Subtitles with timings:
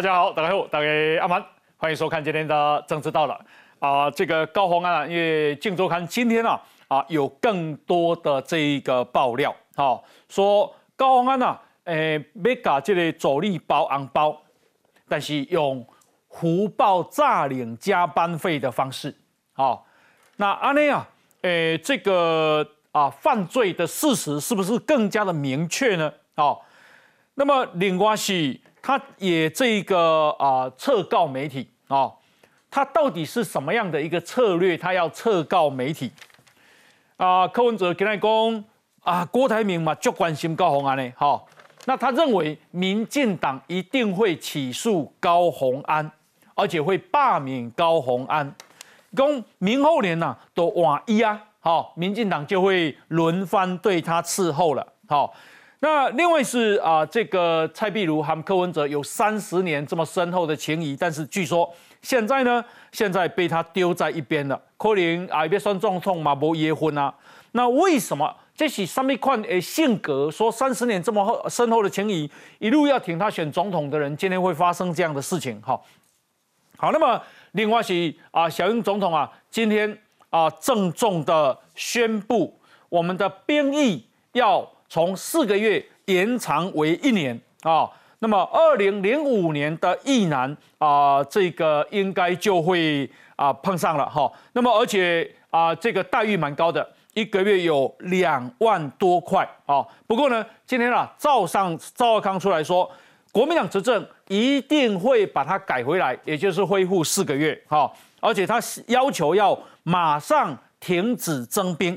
[0.00, 0.86] 大家好，大家好，大家
[1.20, 1.44] 阿曼，
[1.76, 3.38] 欢迎收看今天的政治到了
[3.80, 4.10] 啊。
[4.10, 6.58] 这个高鸿安啊，因为《镜周刊》今天啊
[6.88, 11.54] 啊有更多的这一个爆料，好说高鸿安呐，
[11.84, 14.40] 诶，要搞这个助力包红包，
[15.06, 15.86] 但是用
[16.28, 19.14] 胡报诈领加班费的方式，
[19.52, 19.86] 好，
[20.36, 21.06] 那阿内啊，
[21.42, 26.10] 诶，这个啊犯罪的事实是不是更加的明确呢？
[26.34, 26.64] 好，
[27.34, 28.58] 那么另外是。
[28.82, 32.10] 他也这个啊撤告媒体啊，
[32.70, 34.76] 他到底是什么样的一个策略？
[34.76, 36.10] 他要撤告媒体
[37.16, 37.46] 啊？
[37.48, 38.64] 柯文哲跟他讲
[39.02, 41.46] 啊，郭台铭嘛就关心高鸿安呢，好，
[41.84, 46.10] 那他认为民进党一定会起诉高鸿安，
[46.54, 48.54] 而且会罢免高鸿安，
[49.14, 55.34] 公明后年呐都万一啊，好，民进党就会轮番对他伺候了，好。
[55.82, 64.60] 那另外是啊，这个蔡壁如和柯文哲有三十年这么深厚的情谊，但是据说现在呢，现在被他丢在一边了。
[64.76, 67.14] 柯林啊，别算总统嘛，不结婚啊。
[67.52, 70.30] 那为什么这是上面款诶性格？
[70.30, 75.58] 说三十年这么厚深厚的情谊，一路要挺他选总统的人，今天会发生这样的事情？
[75.62, 75.80] 哈，
[76.76, 77.18] 好，那么
[77.52, 82.54] 另外是啊，小英总统啊，今天啊郑重的宣布，
[82.90, 84.70] 我们的兵役要。
[84.90, 87.88] 从四个月延长为一年啊，
[88.18, 94.30] 那么二零零五年的役男啊，这个应该就会啊碰上了哈。
[94.52, 99.86] 那么而且啊，这个待遇蛮高的，一个月有两万多块啊。
[100.08, 102.90] 不过呢，今天啊，赵上赵尔康出来说，
[103.30, 107.88] 国民党执政一定会把它改回来，也就是恢复四个月哈。
[108.18, 111.96] 而且他要求要马上停止征兵。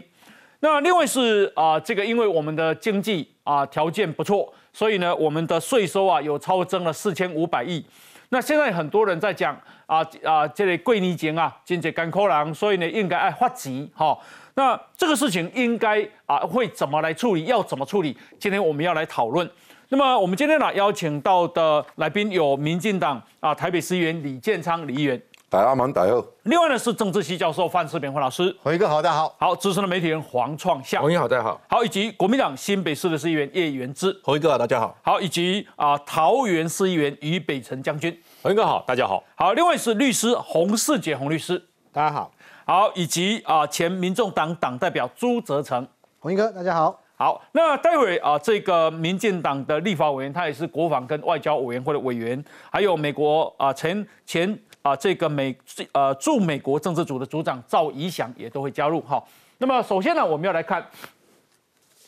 [0.63, 7.85] 那另外是啊，这个因为我们的经济啊条件不错，所以呢，我们的税收啊有超增了四千五百亿。
[8.29, 9.53] 那现在很多人在讲
[9.85, 14.17] 啊啊，这里贵泥钱啊，经济干枯狼，所以呢应该爱发急哈。
[14.53, 17.43] 那这个事情应该啊会怎么来处理？
[17.43, 18.17] 要怎么处理？
[18.39, 19.47] 今天我们要来讨论。
[19.89, 25.21] 那么我们今天呢邀请到的来宾有民进党啊台北市议员李建昌李议员。
[25.53, 26.25] 大家好，大家好。
[26.45, 29.35] 另外呢是政治系教授范世平范老师，洪一哥好，大家好。
[29.37, 31.61] 好，资深的媒体人黄创夏，洪一好，大家好。
[31.69, 34.97] 好，以及国民党新北市的市议员叶元之，洪一哥好，大家好。
[35.03, 39.23] 好，以及啊桃园市议员于北辰将军，洪一哥好，大家好。
[39.35, 42.31] 好，另外是律师洪世杰洪律师，大家好。
[42.65, 45.87] 好，以及啊前民众党党代表朱泽成，
[46.17, 46.99] 洪一哥大家好。
[47.23, 54.59] 好，那待会啊这个民进党的立法委员，他也是国防跟外交委员会的委员，还有美国啊前前。
[54.81, 55.57] 啊，这个美
[55.93, 59.23] 呃驻美国政治组的组长赵怡翔也都会加入哈。
[59.59, 60.85] 那么首先呢，我们要来看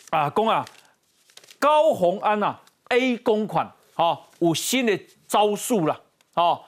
[0.09, 0.65] 啊，公啊
[1.57, 2.57] 高鸿安呐
[2.89, 5.97] A 公款啊，有新的招数了
[6.33, 6.59] 啊，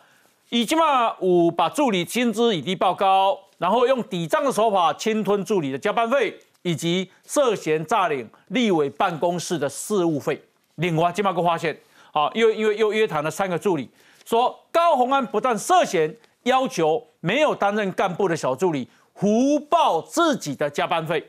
[0.48, 10.42] 已经嘛有把助理薪资以低报高，然后用抵账的手法侵吞助理的加班费，以及涉嫌诈领立委办公室的事务费。
[10.76, 11.76] 另外，金马哥发现，
[12.12, 13.90] 啊，因为因为又约谈了三个助理。
[14.26, 16.14] 说高鸿安不但涉嫌
[16.44, 21.26] 要求没有担任干部的小助理胡报自己的加班费，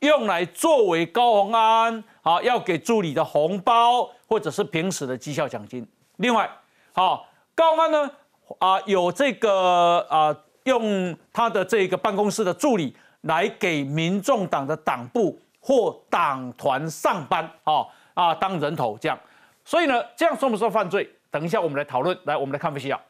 [0.00, 5.86] 用来作为高鸿安啊要给助理的红包或者是平时的绩效奖金。
[6.16, 6.50] 另外，
[6.92, 8.10] 好高安呢
[8.58, 19.18] 啊有这个啊用他的这个办公室的助理来给民众党的党部或党团上班啊啊当人头这样，
[19.64, 21.08] 所以呢这样算不算犯罪？
[21.30, 22.16] 等一下，我们来讨论。
[22.24, 23.00] 来，我们来看分析啊。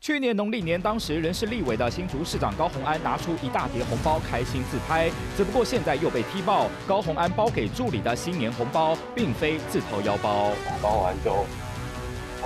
[0.00, 5.10] 去年农历年，当时仍是立委的新竹市长高鸿安拿出一大叠红包，开心自拍。
[5.36, 10.50] 只不过现在又被踢爆，高鸿安包给助理的新年红包，并非自掏腰包。
[10.82, 11.32] 高鸿安就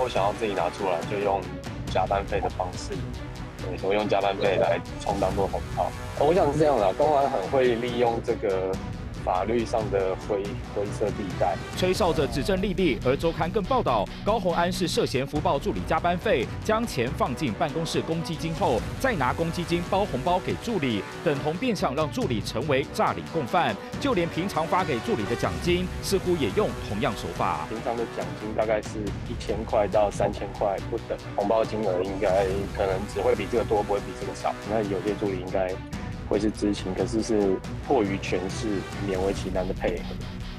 [0.01, 1.41] 我想要自己拿出来，就用
[1.91, 2.93] 加班费的方式，
[3.81, 5.91] 我用加班费来充当做红包。
[6.19, 8.71] 我想是这样的，公安很会利用这个。
[9.23, 10.43] 法律上的灰
[10.75, 23.75] 灰色地带，吹哨者指证利弊，而周刊更报道高鸿安是涉嫌福报助理加班费，将钱放进办公室公积金后，再拿公积金包红包给助理，等同变相让助理成为诈领共犯。
[23.99, 27.65] 就连平常发给助理的奖金，似乎也用同样手法。
[27.69, 32.45] 平常的奖金大概是一千块到三千块不等，红包金额应该
[32.75, 34.53] 可能只会比这个多，不会比这个少。
[34.69, 35.69] 那有些助理应该。
[36.29, 38.67] 会是知情，可是是迫于权势，
[39.09, 40.03] 勉为其难的配合。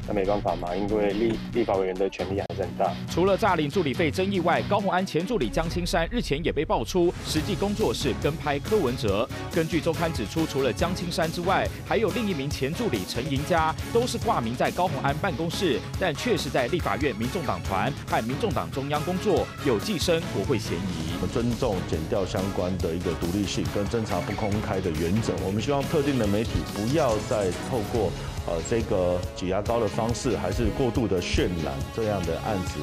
[0.07, 2.93] 那没办法嘛，因为立立法委员的权力还是很大。
[3.11, 9.29] 除了诈领助理费争议外，高鸿安前助理江青山日前也被爆出实际工作是跟拍柯文哲。
[9.55, 21.11] 根据周刊指出，除了江青山之外，还有另一名前助理陈盈佳，都是挂名在高鸿安办公室，但却是在立法院民众党团和民众党中央工作，有寄生国会嫌疑。
[21.17, 25.35] 我们尊重减掉相关的一个独立性跟侦查不公开的原则。
[25.45, 28.11] 我们希望特定的媒体不要再透过
[28.51, 32.81] 呃这个挤牙膏的方式，还是过度的渲染这样的案子。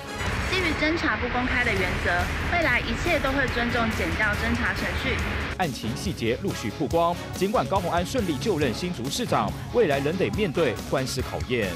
[0.50, 2.10] 基于侦查不公开的原则，
[2.54, 5.18] 未来一切都会尊重检调侦查程序。
[5.58, 11.70] 案情细节陆续曝光，尽管高鸿安顺利就任新竹市长，未来仍得面对官司考验。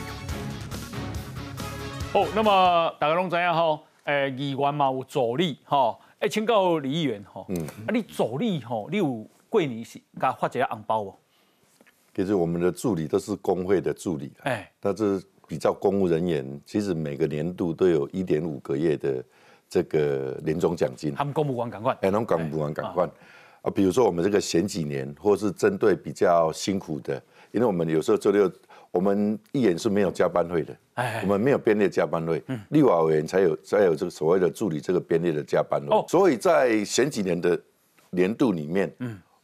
[2.14, 11.21] 哦，那么大家拢知影吼，诶，议员嘛有助理吼，诶，请教李议员吼，嗯，啊，你助理吼，你有过年是甲发一个红包无？
[12.16, 19.24] 其实我们的助理都是工会的助理，哎，那这比较公务人员，其实每个年度都有一点五个月的
[19.70, 21.14] 这个年终奖金。
[21.14, 23.10] 他们公务官赶快，哎，他们公务官赶快。
[23.62, 27.22] 啊，比如说我们这个前几年，或是针对比较辛苦的，
[27.52, 28.52] 因为我们有时候周六。
[28.94, 30.78] 我们议员是没有加班费的，
[31.22, 36.06] 我们没有编列加班费，立法委员才有才有这个所谓的助理这个编列的加班费。
[36.10, 37.58] 所以在前几年的
[38.10, 38.94] 年度里面，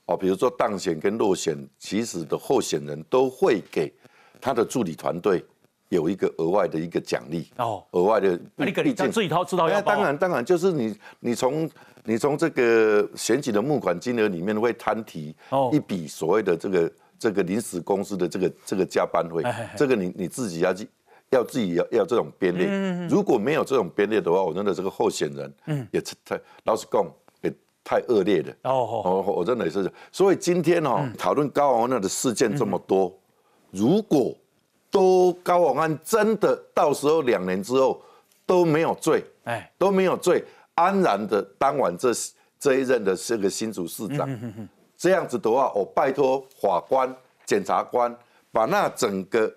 [0.08, 3.94] 哦，比如说当选跟落选，其实的候选人都会给
[4.42, 5.42] 他的助理团队
[5.90, 8.38] 有一个额外的一个奖励哦，额外的。
[8.56, 11.70] 那你你自己掏知道要当然当然就是你你从
[12.04, 15.36] 你从这个选举的募款金额里面会摊提
[15.72, 16.92] 一笔所谓的这个。
[17.20, 19.42] 这个临时公司的这个这个加班费，
[19.76, 20.88] 这个你你自己要去
[21.32, 22.68] 要自己要要这种编列。
[23.10, 25.52] 如果没有这种编列的话，我真的这个候选人
[25.90, 27.12] 也太老实讲也
[27.88, 28.54] 太恶劣了。
[28.64, 29.90] 哦哦，我真的也是。
[30.12, 33.18] 所以今天哦，讨论高王安的事件这么多，
[33.72, 34.36] 如果
[34.92, 38.02] 都高王安真的到时候两年之后
[38.46, 40.44] 都没有罪，哎都没有罪，
[40.76, 42.12] 安然的当完这
[42.60, 44.30] 这一任的这个新主市长。
[44.98, 48.14] 这样子的话，我拜托法官、检察官
[48.52, 49.50] 把那整个，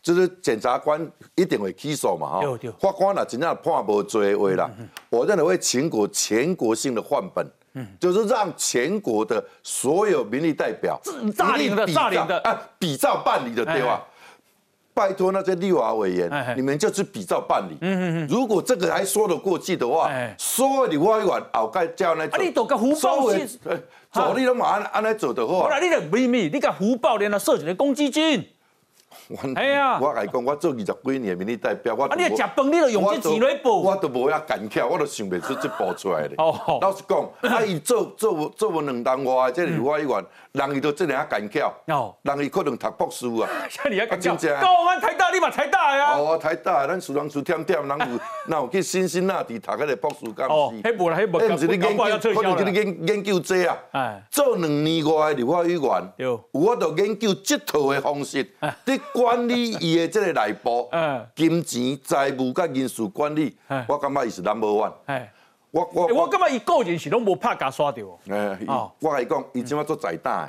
[0.00, 2.58] 就是检察官一定会起诉嘛，哈。
[2.80, 4.70] 法官啊，真正判无罪的啦，
[5.10, 11.00] 我认为会全国全国性的换本，嗯，就是让全国的所有民意代表，
[11.36, 14.02] 诈领的诈领的啊，比照办理的对吧？
[14.94, 17.76] 拜托那些立法委员，你们就去比照办理。
[17.80, 23.44] 嗯嗯嗯如果这个还说得过去的话，所有立法委员后盖叫那，啊，你都个胡报去，
[24.12, 25.64] 做你都嘛安安尼做的话。
[25.64, 28.48] 不然你个秘密，你个胡报连了设计的公积金。
[29.54, 36.34] 哎呀，我来讲，我做二十几年民意代表，我啊，你食饭你都用这钱来报，我都无遐敢巧，我都想不出这步出来的。
[36.36, 37.18] 哦，老实讲，
[37.50, 58.44] 啊，伊做做做无两当外，这立法委员，人伊都真样敢巧，哦，人伊可能读博士啊，像你遐敢巧，高安台大你嘛台大呀，哦，台大，咱苏人苏忝忝，人有，那有去新辛那提读迄个博士干事，哦，迄无啦，迄无，不是你研究，可能是你研研究这啊，哎，做两年外立法委员，有，我都研究这套的方式，
[58.84, 59.70] 伫管理。
[59.80, 60.90] 伊的这个内部，
[61.34, 63.56] 金钱、财务、甲人事管理，
[63.88, 64.92] 我感觉伊是 number one。
[65.70, 68.06] 我我我感觉伊个人是拢无拍假刷掉。
[68.28, 68.56] 诶，
[69.00, 70.48] 我来讲，伊怎么做财大？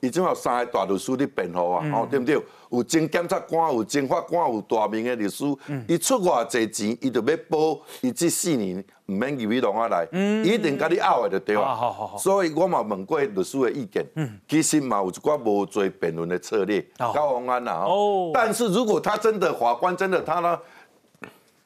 [0.00, 1.82] 伊怎么三个大律师伫辩护啊？
[1.94, 2.38] 哦，对不对？
[2.70, 5.44] 有真检察官，有真法官，有大名的律师。
[5.88, 10.06] 伊出偌济钱，伊就要保伊这四年唔免入去弄啊来，
[10.44, 11.94] 一定甲你拗的就对啊。
[12.18, 14.06] 所以我嘛问过律师的意见，
[14.48, 16.84] 其实嘛有一寡无做辩论的策略。
[16.98, 20.58] 高鸿安呐，哦，但是如果他真的法官真的他呢？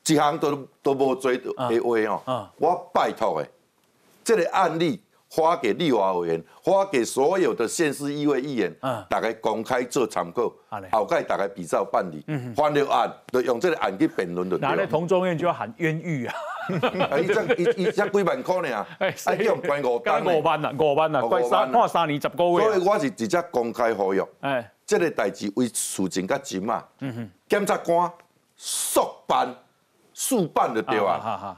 [0.07, 1.69] 一项都都无做的话
[2.26, 3.49] 哦，我拜托诶，
[4.25, 8.75] 这个案例发给立法委员，发给所有的县市议会议员，
[9.09, 10.53] 大概公开做参考，
[10.91, 12.25] 后盖大概比照办理。
[12.57, 14.59] 翻了案就用这个案去辩论的。
[14.59, 16.35] 拿来同中院就要喊冤狱啊！
[16.75, 18.87] 一张一一张几万块呢？
[18.99, 22.61] 哎，用关五单五万啊，五万啊，关三判三年十个月。
[22.61, 26.85] 所以我是直接公开呼吁，哎，这个代志为事情较真嘛，
[27.49, 28.11] 检察官
[28.57, 29.55] 速办。
[30.12, 31.57] 速办就对啊，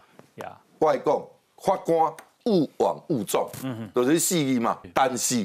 [0.78, 1.22] 我讲
[1.56, 2.14] 法官
[2.44, 3.50] 勿枉勿重，
[3.92, 4.78] 都是四年嘛。
[4.94, 5.44] 但是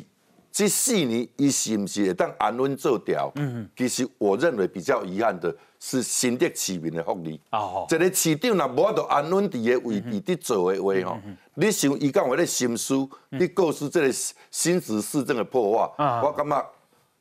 [0.52, 3.32] 这四年伊是不是会当安稳做掉？
[3.38, 7.40] 嗯其实我认为比较遗憾的是新的市民的福利。
[7.52, 7.86] 哦。
[7.90, 11.20] 一个市长若无法度安稳伫个位置伫做的话吼，
[11.56, 12.96] 你想伊讲话咧心思，
[13.30, 14.14] 你告诉这个
[14.52, 16.70] 新竹市政的破坏，我感觉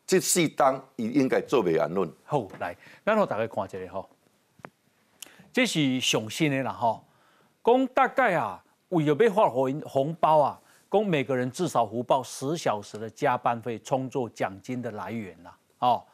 [0.07, 2.11] 这四当伊应该做未安稳。
[2.25, 4.09] 好，来，咱好大家看一下吼。
[5.53, 7.05] 这是上新的啦吼，
[7.65, 10.61] 讲大概啊，为了要发红红包啊，
[10.91, 16.05] 讲每个人至少福报十小时的加班费，充作奖金的来源啦，哦，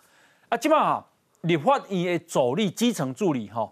[0.48, 1.04] 啊，基本上
[1.42, 3.70] 立法院的助理基层助理哈，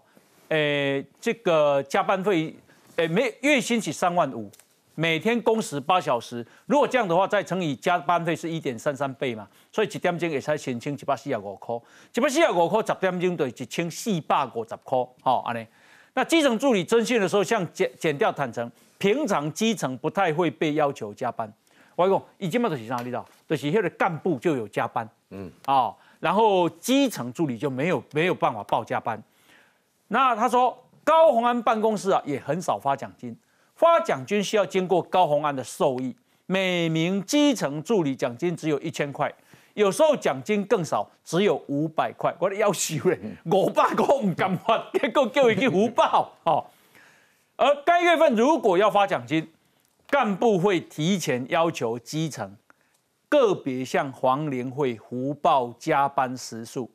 [0.49, 2.53] 诶，这个加班费，
[2.97, 4.51] 诶，每月薪是三万五，
[4.95, 11.75] 每天工时八小时，如果这样的话，再乘以加班费是一点三三倍嘛，所以一点钟也才申请一百四十五块，
[12.13, 15.65] 一百四十五块十点钟就一千四百五十块，好，安尼。
[16.13, 21.51] 那基层助理征信的时候，像减减掉坦诚，平常基层不太会被要求加班。
[21.95, 29.21] 我讲，以前嘛就是啥，你知道，就是那个干部就有加班，嗯，啊，然后基层助理就没有没有办法报加班。
[30.07, 33.35] 那他说，高鸿安办公室啊也很少发奖金，
[33.75, 39.33] 发奖金需要经过高鸿安的授意，每名基层助理奖金只有一千块。
[39.73, 42.33] 有时候奖金更少，只有五百块。
[42.39, 46.65] 我的要求嘞，五百块唔敢发，结果叫一个福报 哦。
[47.55, 49.49] 而该月份如果要发奖金，
[50.07, 52.53] 干部会提前要求基层
[53.31, 56.91] 个别向黄连会胡报加班时数，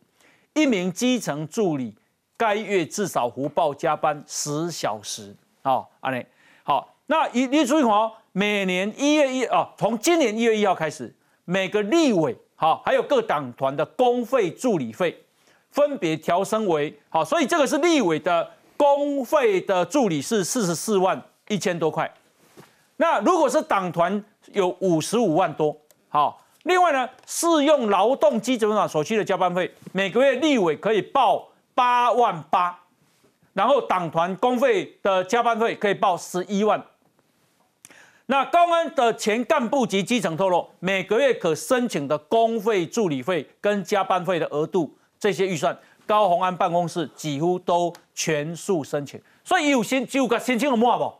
[0.52, 1.94] 一名基层助理
[2.36, 5.34] 该月至少胡报加班十小时。
[5.62, 6.26] 好，安内
[6.62, 6.94] 好。
[7.06, 11.14] 那你你注意看哦，每年一月一啊，从今年一月一号开始，
[11.46, 12.36] 每个立委。
[12.54, 15.18] 好，还有各党团的公费助理费，
[15.70, 22.12] 分别调升为好，所以这个是立委的公费的助理是四十四万一千多块。
[22.98, 25.74] 那如果是党团有五十五万多。
[26.16, 32.74] 好，另外呢，适用劳动基准法所需的加班费，每个月立委可以报八万八，
[33.52, 36.82] 然后党团公费的加班费可以报十一万。
[38.24, 49.20] 那高安的前干部及基层透露，每个月可申请的公费、助理费跟加班费的额度，这些预算，高鸿安办公室几乎都全数申请。
[49.44, 51.12] 所以有先就个申请了冇不？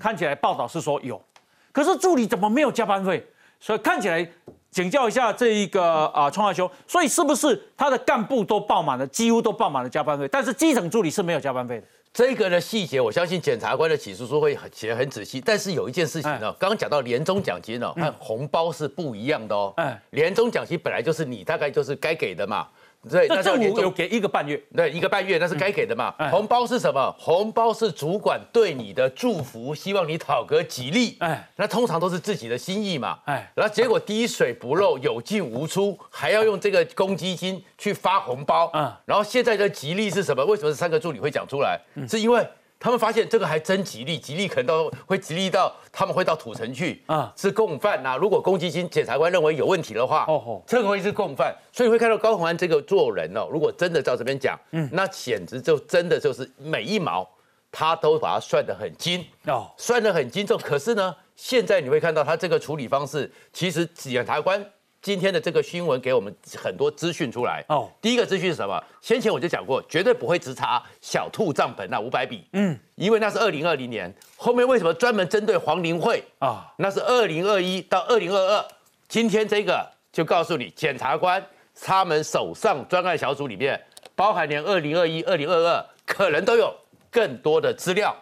[0.00, 1.22] 看起来报道是说有，
[1.70, 3.24] 可是助理怎么没有加班费？
[3.64, 4.28] 所以看起来，
[4.70, 11.86] 请教一下这一个啊，创华兄，所以是不是他的干部都报满了，几乎都报满了加班费，但是基层助理是没有加班费的？
[12.12, 15.40] 这个呢细节，我相信检察官的起诉书会写得很仔细。
[15.40, 19.74] 但是有一件事情呢，刚刚讲到年终奖金哦，和红包是不一样的哦。
[20.10, 22.68] 年终奖金本来就是你大概就是该给的嘛。
[23.10, 26.14] 对，那政府有给一个半月，对，一个半月那是该给的嘛。
[26.30, 27.14] 红包是什么？
[27.18, 31.16] 红包是主管对你的祝福，希望你讨个吉利。
[31.20, 33.18] 哎，那通常都是自己的心意嘛。
[33.24, 38.70] 哎，然后结果滴水不漏，有进无出，还要用这个公积金去发红包。
[38.74, 40.44] 嗯，然后现在的吉利是什么？
[40.44, 41.80] 为什么三个助理会讲出来？
[42.08, 42.46] 是因为。
[42.84, 48.14] 他们发现这个还真吉利，吉利可能到会吉利到他们会到土城去啊，是共犯呐。
[48.20, 53.48] 如果公积金检察官认为有问题的话，哦这个会是共犯，所以会看到高鸿安这个做人哦。
[53.50, 57.26] 如果真的照这边讲，嗯，那简直就真的就是每一毛
[57.72, 60.58] 他都把它算得很精哦，算得很精重。
[60.58, 64.62] 可是呢，现在你会看到他这个处理方式，其实检察官。
[65.04, 67.90] 今天的这个新闻给我们很多资讯出来哦。
[68.00, 68.82] 第一个资讯是什么？
[69.02, 74.10] 先前我就讲过，绝对不会直查小兔账本那五百笔，嗯，因为那是二零二零年。
[74.34, 76.72] 后面为什么专门针对黄林会啊？
[76.78, 78.64] 那是二零二一到二零二二。
[79.06, 81.44] 今天这个就告诉你，检察官
[81.78, 83.78] 他们手上专案小组里面，
[84.16, 86.74] 包含连二零二一、二零二二，可能都有
[87.10, 88.16] 更多的资料。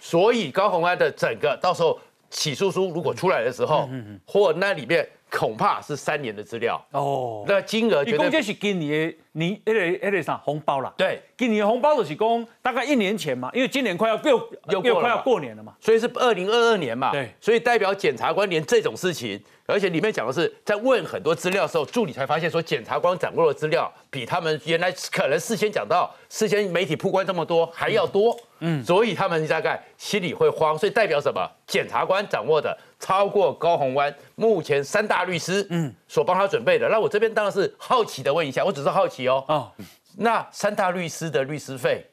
[0.00, 1.98] 所以高鸿安的整个到时候
[2.30, 3.90] 起诉书如果出来的时候，
[4.24, 5.04] 或那里面。
[5.30, 10.92] 恐怕是三年的资料哦，那金额，一共就是今年你那个那个啥红包啦？
[10.96, 17.12] 对，今年红包就是讲大概一年前嘛，因为今年快要又，又快要过年了嘛，所以是二零二二年嘛。
[17.12, 28.36] 对，所以代表检察官连这种事情，而且里面讲的是在问很多资料的时候，助理才发现说检察官掌握的资料比他们原来可能事先讲到、事先媒体曝光这么多还要多。
[28.60, 31.48] 嗯，所以他们大概心里会慌，所以代表什么？
[31.64, 36.88] 检察官掌握的超过高鸿湾目前三大律师，嗯，所帮他准备的。
[36.88, 39.44] 那我这边当然是好奇的问一下，我只是好奇哦。
[39.48, 39.72] 哦，
[40.16, 42.04] 那三大律师的律师费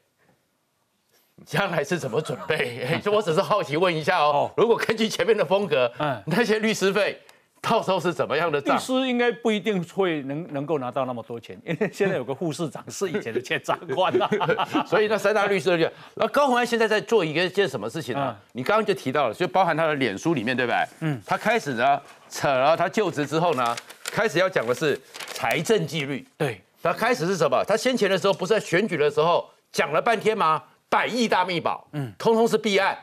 [1.44, 2.98] 将来是怎么准备？
[3.02, 4.50] 就 我只是好奇问一下哦。
[4.56, 7.20] 如果根据前面的风格，嗯，那些律师费。
[7.68, 8.60] 到时候是怎么样的？
[8.60, 14.30] 律师应该不一定会能能够拿到那么多钱， 因为现在有个护士长是以前的前长官啊，
[14.86, 18.36] 所以那三大律师就那高鸿安现在在做一个件什么事情呢？
[18.52, 20.78] 你刚刚就提到了，就包含他的脸书里面，对不对？
[21.00, 24.98] 嗯，他开始呢扯了他就职之后呢，开始要讲的是
[25.32, 26.26] 财政纪律。
[26.38, 27.64] 对，他开始是什么？
[27.66, 30.62] 他先前的时候不是在选举的时候讲了半天吗？
[30.88, 32.96] 百亿大密保，嗯，通通是弊案。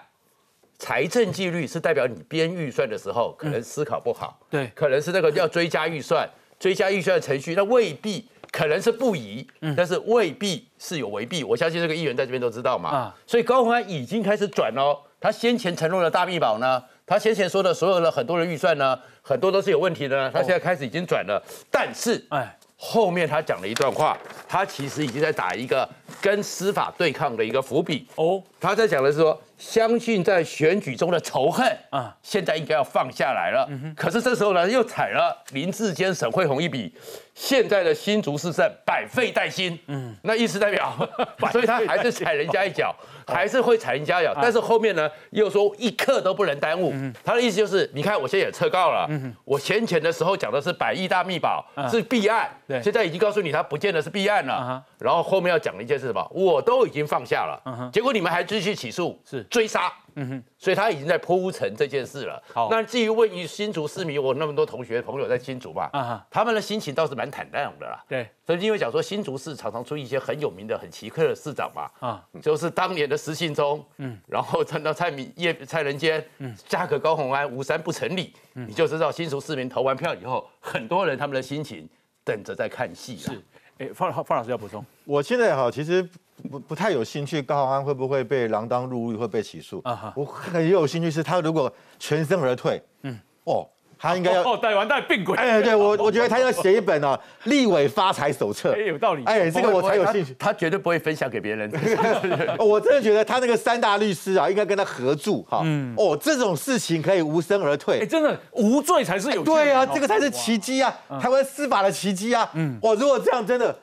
[0.83, 9.47] 财政纪律是代表你编预算的时候可能思考不好，对，可能是那个要追加预算，追加预算的程序，那未必可能是不宜，
[9.77, 11.41] 但是未必是有违避。
[11.41, 14.99] 我相信这个议员在这边都知道嘛，啊，所以高鸿安已经开始转喽。
[15.21, 21.41] 他先前承诺的大密保呢，他先前说的所有的很多的预算呢，很多都是有问题的，他现在开始已经转了。
[21.71, 24.17] 但是，哎，后面他讲了一段话，
[24.49, 25.89] 他其实已经在打一个
[26.21, 28.43] 跟司法对抗的一个伏笔哦。
[28.59, 33.65] 他在讲的是说，相信在选举中的仇恨啊，现在应该要放下来了。
[33.95, 36.93] 可是这时候呢，又踩了林志坚、沈惠宏一笔，
[37.33, 39.79] 现在的新竹市政百废待兴。
[39.87, 40.93] 嗯，那意思代表，
[41.53, 42.93] 所以他还是踩人家一脚。
[43.25, 46.93] 还是会踩人家一脚，但是后面呢又说一刻都不能耽误。
[47.23, 49.07] 他的意思就是，你看我现在也撤告了，
[49.45, 52.49] 我先前的时候讲的是百亿大密保是弊案，
[52.83, 54.83] 现在已经告诉你他不见得是弊案了。
[54.99, 59.93] 然后后面要讲的一件事什么，我都已经放下了，结果你们还继续起诉，是追杀。
[60.15, 62.39] 嗯哼，所以他已经在铺陈这件事了。
[62.53, 68.03] 好，那至于问于新竹市民，我那么多同学朋友在新竹嘛，啊他们的心情倒是蛮坦荡的啦。
[68.07, 81.89] 对，所以因为讲说新竹市常常出一些很有名的、很奇特的市长嘛，啊，就是当年的石信忠，嗯，然后看到蔡明叶、蔡仁坚，嗯，加个高鸿安，吴三不成立，嗯，你就知道新竹市民投完票以后，很多人他们的心情
[82.23, 83.17] 等着在看戏。
[83.17, 83.31] 是，
[83.79, 86.07] 哎，方方老师要补充，我现在哈，其实。
[86.51, 89.81] 不不太有兴趣，高安会不会被锒铛入狱，会被起诉？
[89.83, 93.65] 啊哈，我很有兴趣，是他如果全身而退，嗯，哦，
[93.97, 101.71] 他应该要哦，带完带病鬼，哎，对我我觉得他要写一本啊， 立委发财手册，哎，有道理，哎，这个我才有兴趣，他绝对不会分享给别人。
[102.59, 113.73] 我真的觉得他那个三大律师啊，应该跟他合著哈，嗯，哦，这种事情可以无声而退，哎，真的无罪才是有，对啊，这个才是奇迹啊，台湾司法的奇迹啊，嗯，哦，如果这样真的。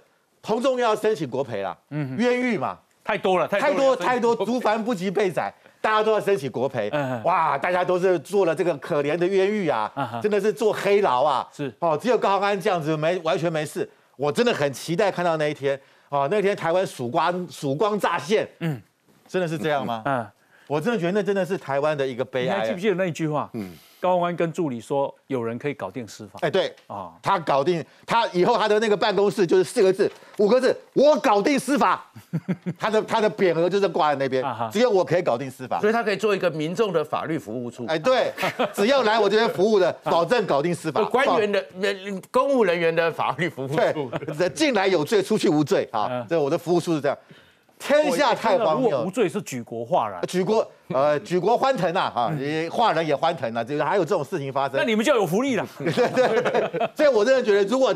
[0.43, 6.91] 同众要申请国赔啦，嗯，冤狱嘛，太多了，太多太多，竹凡不及被宰，大家都要申请国赔，
[7.25, 11.73] 哇，大家都是做了这个可怜的冤狱啊，真的是做黑牢啊，是。
[11.81, 15.79] 哦，只有高安这样子没完全没事，我真的很期待看到那一天，
[16.09, 18.81] 哦，那天台湾曙光曙光乍现，嗯，
[19.29, 20.03] 真的是这样吗？
[20.07, 20.27] 嗯，
[20.67, 23.51] 我真的觉得那真的是台湾的一个悲哀，你还记不记得那一句话？
[23.55, 23.73] 嗯。
[24.01, 26.39] 高安跟助理说，有人可以搞定司法。
[26.43, 32.05] 哎，对啊，他搞定他以后他的那个办公室就是四个字、五个字，我搞定司法。
[32.79, 37.85] 他的他的匾额就是挂在那边，只有我可以搞定司法，所以他可以做一个民众的法律服务处。
[37.87, 38.33] 哎，对，
[38.73, 41.05] 只要来我这边服务的， 保证搞定司法。
[41.05, 41.65] 官员的、
[42.31, 46.25] 公务人员的法律服务处，对，进来有罪，出去无罪啊。
[46.29, 47.17] 这我的服务处是这样。
[47.81, 52.31] 天下太荒谬，无罪是举国哗然，举国呃举国欢腾呐，哈，
[52.71, 55.67] 哗然也欢腾啊，这个还有这种事情发生，那你们就有福利了。
[55.79, 57.93] 对 对对， 所以我真的觉得，如果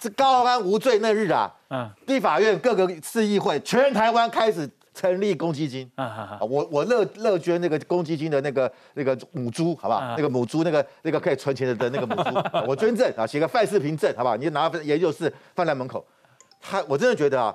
[0.00, 5.88] 是高安无罪那日啊，嗯，地法院各个市议会，全台湾开始成立公积金，
[6.40, 10.00] 我我乐乐捐那个公积金的那个那个母猪，好不好？
[10.16, 12.30] 那个母猪那个那个可以存钱的的那个母猪，
[12.66, 14.36] 我捐赠啊，写个范世平证，好不好？
[14.36, 16.04] 你拿研究室放在门口，
[16.60, 17.54] 他我真的觉得啊。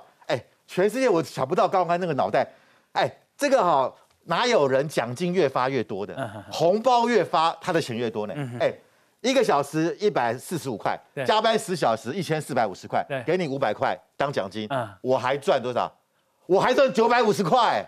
[0.68, 2.46] 全世界我想不到高安那个脑袋，
[2.92, 3.92] 哎，这个哈
[4.24, 8.34] 哪有人奖金越发越多的，红包越发他的钱越多呢？
[8.60, 8.72] 哎，
[9.22, 14.68] 一个小时一百四十五块，加班十小时一千四百五十块，给你五百块当奖金，
[15.00, 15.90] 我还赚多少？
[16.46, 17.84] 我还赚九百五十块。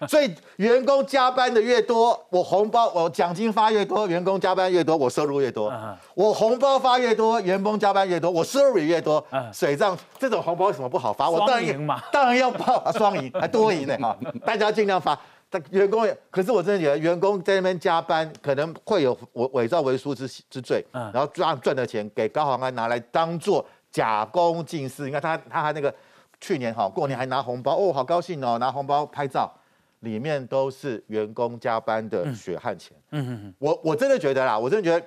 [0.08, 5.72] 所以员工加班的越多，我红包我奖金发越多，员工加班越多，我收入越多。
[6.14, 9.24] 我红包发越多，员工加班越多，我收入也越多。
[9.52, 11.28] 水账这种红包有什么不好发？
[11.28, 14.16] 我当然嘛，当然要报双赢，还多赢呢哈！
[14.46, 15.18] 大家尽量发。
[15.52, 20.82] 但员工也，可是我真的觉得员工在那边加班，可能会有伪伪造文书之之罪。
[20.92, 25.04] 然后赚赚的钱给高行安拿来当做假公济私。
[25.04, 25.92] 你看他他还那个
[26.40, 29.52] 去年哈过年还拿红包哦，好高兴哦，拿红包拍照。
[30.00, 32.96] 里面都是员工加班的血汗钱。
[33.10, 35.06] 嗯嗯嗯，我我真的觉得啦，我真的觉得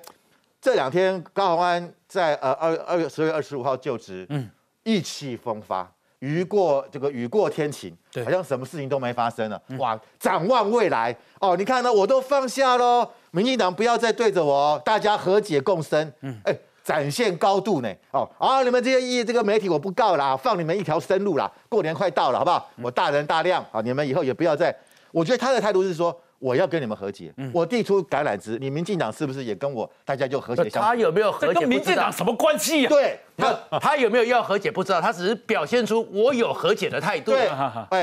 [0.60, 4.50] 这两天高鸿安在呃二二月十月二十五号就职，嗯，
[4.82, 9.60] 意气风发，雨过这个雨过天晴，对，好像什么事情都没发生了。
[9.78, 16.12] 哇，展望未来哦，你看呢，我都放下喽，民进党不要再对着我，大家和解共生。
[16.20, 16.56] 嗯，哎。
[16.84, 17.90] 展现高度呢？
[18.10, 21.50] 哦，啊，你们这些一这个媒体我不告啦，放你们一条生路啦。
[21.68, 22.68] 过年快到了，好不好？
[22.82, 24.76] 我大人大量啊，你们以后也不要再。
[25.10, 30.68] 我觉得他的态度是说，我要跟你们和解，我递出橄榄枝，你民进党是不是也跟我大家就和解？
[30.68, 31.60] 他有没有和解？
[31.60, 32.86] 跟民进党什么关系？
[32.88, 34.70] 对，他他有没有要和解？
[34.70, 37.30] 不知道，他只是表现出我有和解的态度。
[37.30, 37.48] 对，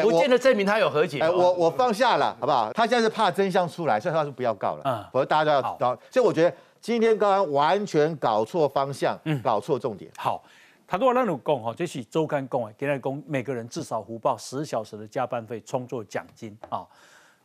[0.02, 1.20] 不见得证明他有和解。
[1.20, 2.72] 哎，我我放下了，好不好？
[2.74, 4.82] 他现在是怕真相出来，所以他说不要告了。
[4.86, 5.96] 嗯，否则大家都要。
[6.10, 6.52] 所以我觉得。
[6.82, 10.12] 今天高安完全搞错方向，嗯，搞错重点。
[10.18, 10.44] 好，
[10.88, 16.84] 他都让你讲哈，这是周刊讲哎，给他讲每个人至少胡报十小时的加班费充作奖金啊。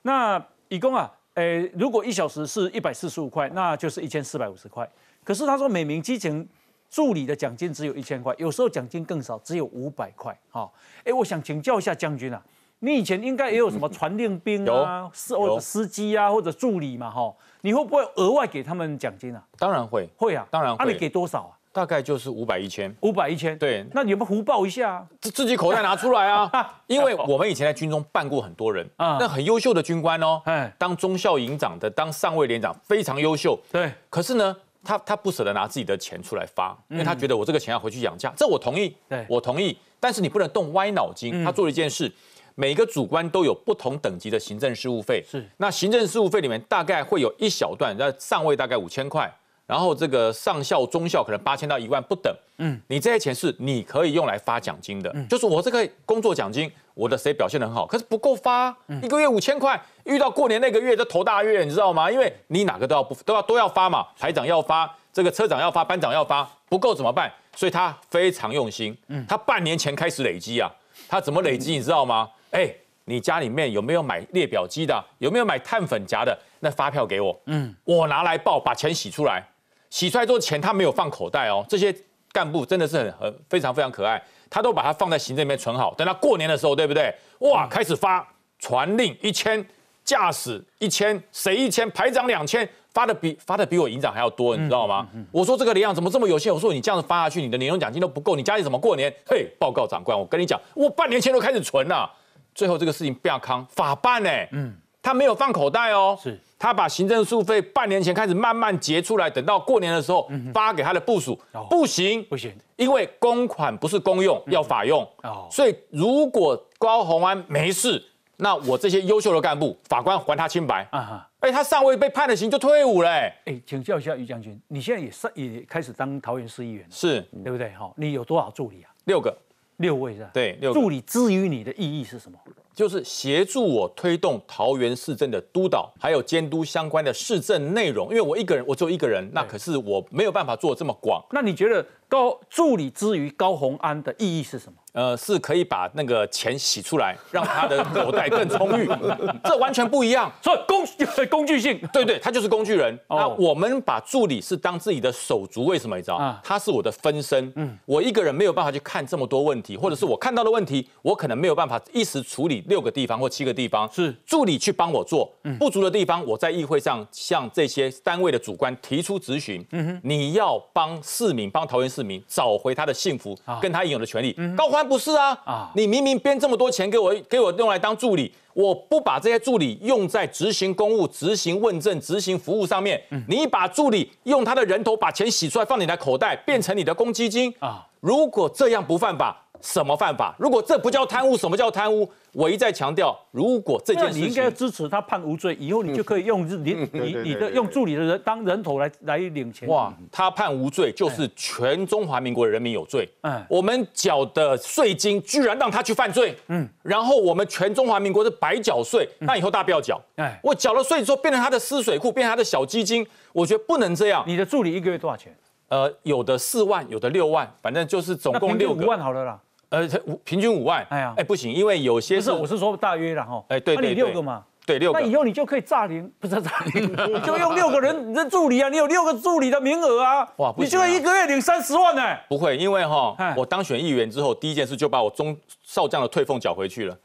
[0.01, 4.89] 那一共啊，诶，如果一小时是一百四十五块，那就是一千四百五十块。
[5.23, 6.49] 可是他说每名基层
[6.89, 10.35] 助理的奖金只有一千块，有时候奖金更少，只有五百块。
[10.51, 10.71] 哈，
[11.05, 12.43] 哎，我想请教一下将军啊。
[12.81, 17.35] 你以前应该也有什么传令兵啊，司或者司机啊，或者助理嘛，哈，
[17.67, 19.43] 你会不会额外给他们奖金啊？
[19.59, 20.85] 当然会，会啊，当然会。
[20.85, 21.51] 那你给多少啊？
[21.73, 23.59] 大概就是五百一千，五百一千。
[23.59, 26.49] 对，那你们福报一下，自自己口袋拿出来啊！
[26.87, 33.59] 因为我们以前在军中办过很多人啊，那很优秀的军官哦，哎，当中校营长的，当上尉连长，非常优秀。
[33.73, 39.77] 对，可是呢，他他不舍得拿自己的钱出来发，因为他觉得我这个钱要回去养家，这我同意，对，我同意。
[39.99, 41.43] 但是你不能动歪脑筋。
[41.43, 42.11] 他做了一件事，
[42.57, 45.49] 每个主官都有不同等级的行政事务费，是。
[45.59, 49.33] 那行政事务费里面大概会有一小段，那上尉大概五千块。
[49.67, 62.09] 然后这个上校、中校可能八千到一万不等，嗯，你这些钱是你可以用来发奖金的，就是我这个工作奖金，我的谁表现的很好，可是不够发，一个月五千块，遇到过年那个月就头大月，你知道吗？
[62.09, 67.29] 因为你哪个都要不都要都要发嘛，排长要发，这个车长要发，班长要发，不够怎么办？
[67.57, 70.71] 所以他非常用心，嗯，他半年前开始累积啊，
[71.09, 72.31] 他怎么累积你知道吗？
[72.51, 72.73] 哎，
[73.05, 75.05] 你家里面有没有买列表机的？
[75.19, 76.37] 有没有买碳粉夹的？
[76.61, 79.45] 那发票给我，嗯，我拿来报，把钱洗出来。
[79.91, 81.95] 洗出来之后钱他没有放口袋哦，这些
[82.33, 87.15] 干部真的是很很非常非常可爱，他都把它放在行政里面存好，等到过年的时候，对不对？
[87.41, 88.27] 哇，开始发
[88.59, 89.65] 传令一千，
[90.05, 95.07] 驾驶一千，谁一千，排长两千，发的比发的比我营长还要多，你知道吗？
[95.31, 96.53] 我说这个量怎么这么有限？
[96.53, 99.13] 我说你这样子发下去，你的年终奖金都不够，你家里怎么过年？
[99.25, 102.11] 嘿，报告长官，我跟你讲，我半年前都开始存了，
[102.57, 106.41] 最后这个事情不要康法办呢，嗯，他没有放口袋哦，是。
[106.59, 111.39] 他把行政诉费半年前开始慢慢结出来，等到过年的时候发给他的部署，
[111.69, 115.07] 不行不行，因为公款不是公用，要法用。
[115.23, 118.03] 哦，所以如果高鸿安没事，
[118.39, 120.89] 那我这些优秀的干部，法官还他清白。
[120.91, 123.11] 啊哈，哎，他上位被判了刑就退伍了。
[123.11, 127.69] 哎，请教一下于将军，你现在也是也开始当桃园市议员了，是对不对？
[127.75, 128.89] 哈，你有多少助理啊？
[129.05, 129.37] 六个，
[129.79, 130.31] 六位是吧？
[130.33, 132.39] 对，六助理之于你的意义是什么？
[132.77, 138.11] 就是协助我推动桃园市政的督导，还有监督相关的市政内容。
[138.11, 141.25] 因为我一个人，我只有一个人，那可是我没有办法做这么广。
[141.31, 144.75] 那你觉得高助理之于高鸿安的意义是什么？
[144.93, 148.89] 呃，是可以把那个钱洗出来，让他的口袋更充裕，
[149.45, 150.31] 这完全不一样。
[150.43, 150.87] 所以工
[151.29, 152.99] 工具性，对对，他就是工具人。
[153.09, 156.39] 那我们把助理是当自己的手足，为什么你知道？
[156.43, 157.51] 他是我的分身。
[157.57, 163.91] 嗯，我一个人没有办法去看这么多问题，或者是我看到的问题，我可能没有办法一时处理六个地方或七个地方。
[163.93, 169.65] 是助理去帮我做，不足的地方，我在议会上向这些单位的主官提出咨询。
[169.73, 174.37] 嗯哼，你要帮市民，帮桃园市民找回他的幸福，跟他应有的权利。
[174.57, 175.27] 高欢不是啊。
[175.45, 175.71] 啊！
[175.75, 187.87] 你明明编这么多钱给我，给我用来当助理，我不把这些助理用在执行公务、执行问政、执行服务上面，你把助理用他的人头把钱洗出来放你的口袋，变成你的公积金啊！
[188.01, 189.46] 如果这样不犯法？
[189.61, 190.35] 什么犯法？
[190.39, 192.09] 如果这不叫贪污，什么叫贪污？
[192.33, 199.67] 我一再强调，如果这件事情，你应该支持他判无罪，以后你就可以用 你你你的用助理的人当人头来来领钱。
[199.69, 203.09] 哇，他判无罪，就是全中华民国人民有罪。
[203.23, 206.37] 嗯，我们缴的税金居然让他去犯罪。
[206.49, 209.99] 嗯，然后我们全中华民国是白缴税，那以后大家不要缴。
[210.17, 214.23] 哎，我缴了税之后变成他的私水库，变成他的小基金，我觉得不能这样。
[214.27, 215.35] 你的助理一个月多少钱？
[215.69, 219.41] 呃，有的四万，有的六万，反正就是总共六五万好了啦。
[219.69, 232.03] 呃，五平均五万，哎呀，哎不行，因为有些不是，我是说大约了哈，哎对对六个嘛，对六个，那以后你就可以炸零， 不是炸零， 你就用六个人的助理啊，你有六个助理的名额啊，哇，你就一个月领三十万呢？
[232.29, 236.97] 不会，因为哈，我当选议员之后，第一件事就把我中少将的退俸缴回去了。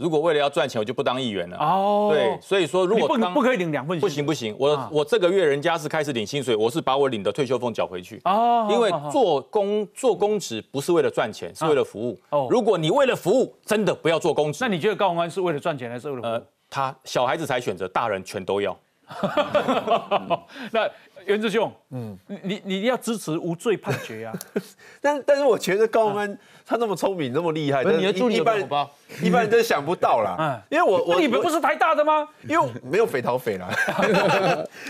[0.00, 1.58] 如果为了要赚钱，我就不当议员了。
[1.58, 8.18] 哦，对，所以说如果不不可以领两份，不行不行，我我这个月人家是开始领薪水，我是把我领的退休俸缴回去。
[8.24, 12.18] 哦，因为做公做公职不是为了赚钱，是为了服务。
[12.30, 14.58] 哦，如果你为了服务，真的不要做公职。
[14.62, 16.26] 那你觉得高鸿安是为了赚钱还是为了？
[16.26, 18.74] 呃，他小孩子才选择，大人全都要。
[20.72, 20.88] 那。
[21.26, 24.32] 袁志雄，嗯，你你要支持无罪判决啊？
[25.02, 28.58] 但但是我觉得高安他那么聪明，那么厉害，你的助理一般
[29.22, 30.34] 一般人真想不到啦。
[30.38, 32.26] 嗯，因为我我你们不是台大的吗？
[32.48, 33.68] 因为没有匪逃匪啦。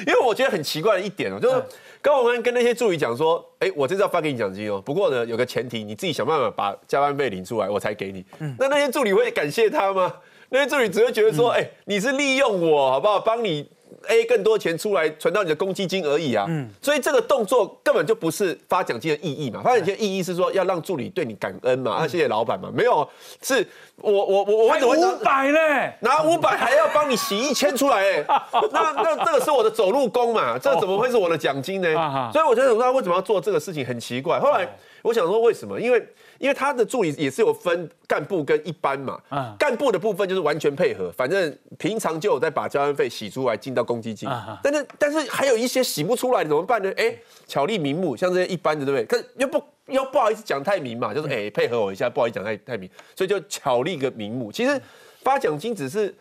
[0.06, 1.60] 因为我觉得很奇怪的一点哦，就是
[2.00, 8.24] 高安跟那些助理讲说，哎，我这次要发给你奖金哦，不过呢有个前提，你自己想办法把加班费领出来，我才给你。
[8.56, 10.14] 那那些助理会感谢他吗？
[10.50, 13.18] 那些助理只会觉得说，哎，你是利用我好不好？
[13.18, 13.68] 帮你。
[14.08, 23.08] A 更多钱出来存到你的公积金而已啊，嗯，所以这个动作根本就不是发奖金的意义嘛，发奖金的意义是说要让助理对你感恩嘛，啊，谢谢老板嘛，没有，
[23.42, 25.58] 是我我我我五百呢，
[26.00, 28.24] 拿五百还要帮你洗一千出来， 哎，
[28.72, 32.30] 那那这个是我的走路工嘛，这怎么会是我的奖金呢？
[32.32, 34.38] 所以我觉得他为什么要做这个事情很奇怪。
[34.40, 34.66] 后来
[35.02, 35.80] 我想说为什么？
[35.80, 36.02] 因为
[36.40, 39.20] 因为他的助理也是有分干部跟一般嘛。
[39.28, 39.54] 啊。
[39.56, 44.28] 干部的部分就是完全配合，反正平常就有在把交班费洗出来进到公积金。
[44.28, 44.58] 啊。
[44.62, 46.92] 但是但是还有一些洗不出来的怎么办呢？
[46.96, 47.14] 哎，
[47.46, 49.20] 巧立名目，像这些一般的对不对？
[49.20, 54.50] 可又不又不好意思讲太明嘛，就是哎配合我一下，不好意思讲太太明，所以就巧立个名目。
[54.50, 54.80] 其实
[55.22, 56.12] 发奖金只是。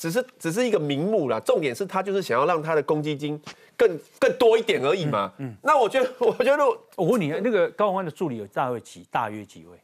[0.00, 3.38] 只是只是一个名目啦，重点是他就是想要让他的公积金
[3.76, 5.30] 更更多一点而已嘛。
[5.36, 6.64] 嗯，那我觉得， 我觉得，
[6.96, 9.78] 我问你，那个高宏安的助理有大约几大约几位？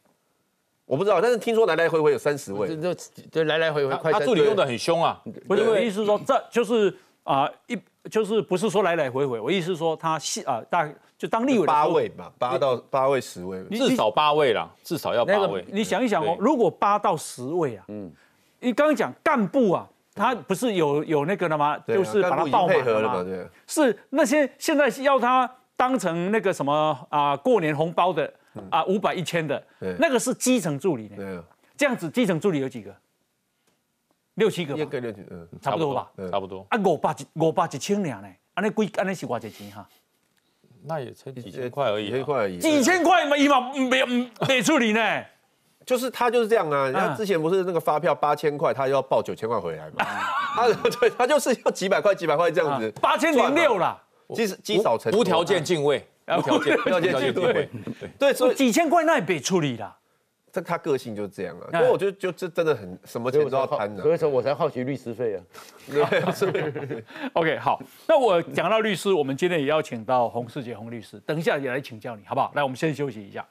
[0.86, 2.94] 我不知道，但是听说来来回回有三十位，就
[3.30, 5.22] 就来来回回，他助理用的很凶啊。
[5.46, 7.78] 不是我意思是说，这就是啊一
[8.10, 15.62] 就是不是说来来回回，我意思是说他系啊大就当立委八位吧，八到八位十位，至少八位啦，至少要八位。
[15.70, 18.10] 你想一想哦，如果八到十位啊，嗯，
[18.60, 19.86] 你刚刚讲干部啊。
[20.16, 21.78] 他不是有有那个了吗？
[21.86, 23.24] 就是把他报满了吗？
[23.66, 28.32] 是那些现在要他当成那个什么啊，过年红包的
[28.70, 29.62] 啊，五百一千的，
[29.98, 31.44] 那个是基层助理呢。
[31.76, 32.96] 这样子基层助理有几个？
[34.34, 34.98] 六七个吧。
[34.98, 36.10] 六七，嗯，差不多吧。
[36.30, 36.66] 差不多。
[36.70, 38.28] 啊，五百一五百一千两呢？
[38.54, 39.86] 安尼贵，安尼是偌济钱哈？
[40.84, 42.06] 那也才几千块而已。
[42.06, 42.58] 几千块而已。
[42.58, 44.02] 几千块嘛，伊嘛没
[44.48, 45.00] 没处理呢。
[45.86, 50.04] 就是他就是这样啊，他之前不是那个发票八千块，他要报九千块回来嘛？
[50.56, 53.96] 他对他就是要几百块几百块这样子，八千零六啦，
[54.34, 56.04] 积积少成无条件敬畏，
[56.36, 57.70] 无条件无条件敬畏，对。
[58.18, 59.96] 对，所以几千块那也别处理了。
[60.52, 65.38] 这他个性就是这样啊，所以我觉得就这真的很什么钱都要贪的，所以说我才好奇律师费啊。
[65.86, 72.50] 对， OK，好，那我讲到律师，我们今天也要请到洪世杰洪律师，等一下也来请教你好不好？
[72.54, 73.46] 来，我们先休息一下。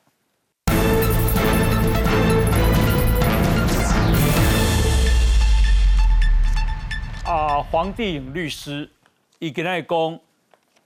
[7.25, 8.87] 啊，黄帝颖律师
[9.39, 10.19] 已跟他讲，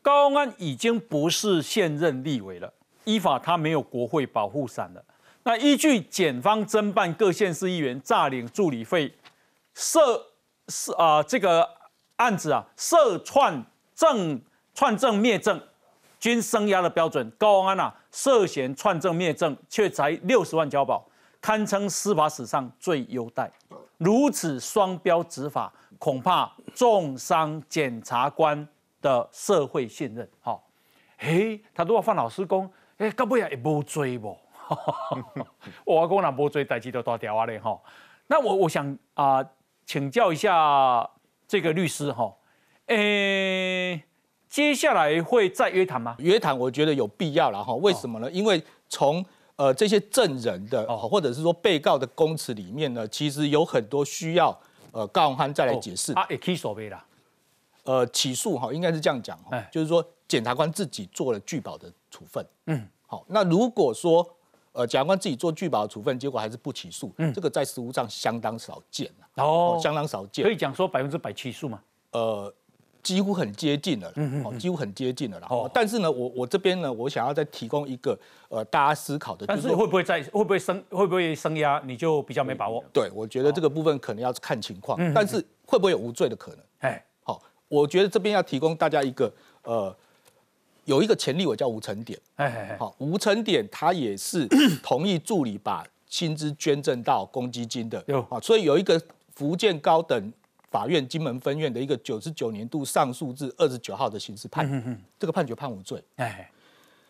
[0.01, 2.73] 高安已经不是现任立委了，
[3.03, 5.03] 依法他没有国会保护伞了。
[5.43, 9.13] 那依据检方侦办各县市议员诈领助理费、
[9.73, 9.99] 涉
[10.69, 11.67] 涉啊这个
[12.15, 13.61] 案子啊，涉串
[13.93, 14.41] 证、
[14.73, 15.61] 串证灭证
[16.21, 21.05] 均生涯的标准，高安啊涉嫌串证灭证，却才六十万交保，
[21.41, 23.51] 堪称司法史上最优待。
[23.97, 25.73] 如此双标执法。
[25.99, 28.67] 恐怕重伤检察官
[29.01, 30.27] 的社会信任。
[30.39, 30.65] 好，
[31.17, 34.35] 嘿，他如果范老师讲，哎，到尾也无追不？
[35.83, 37.77] 我讲那无追，代志都大条啊嘞哈。
[38.27, 39.43] 那我我想啊，
[39.85, 41.09] 请教一下
[41.47, 42.33] 这个律师哈，
[42.85, 44.01] 诶，
[44.47, 46.15] 接下来会再约谈吗？
[46.19, 47.73] 约谈我觉得有必要了哈。
[47.75, 48.31] 为什么呢？
[48.31, 49.25] 因为从
[49.57, 54.57] 呃这些证人的，哦或者是说被告的供词里面呢，其实有很多需要。
[54.91, 56.13] 呃，高永汉再来解释。
[56.13, 57.05] 啊，也可以索赔啦。
[57.83, 62.45] 呃，起诉哈，应该是这样讲哈，就是说检察官自己做了拒保的处分。
[62.67, 64.27] 嗯，好，那如果说
[64.71, 70.45] 呃检察官自己做拒保的处分，结果还是不起诉，嗯，这个在实务上相当少见哦，相当少见。
[70.45, 71.81] 可以讲说百分之百起诉吗？
[72.11, 72.53] 呃。
[73.09, 74.13] 几乎很接近了，
[74.45, 75.47] 哦，几乎很接近了啦。
[75.49, 78.15] 哦，但是呢，我我这边呢，我想要再提供一个
[78.49, 79.47] 呃，大家思考的。
[79.47, 82.83] 但是会不会再会不会升会不会升压，你就比较没把握。
[82.93, 84.95] 对，我觉得这个部分可能要看情况。
[85.11, 86.59] 但是会不会有无罪的可能？
[86.81, 89.95] 哎，好，我觉得这边要提供大家一个呃，
[90.85, 92.19] 有一个前例，我叫吴成典。
[92.35, 94.47] 哎，好，吴成典他也是
[94.85, 98.03] 同意助理把薪资捐赠到公积金的。
[98.05, 99.01] 有啊，所以有一个
[99.33, 100.31] 福建高等。
[100.69, 106.03] 法院金门分院的一个九十九年度上诉至二十九号的刑事判，这个判决判无罪。
[106.17, 106.49] 哎，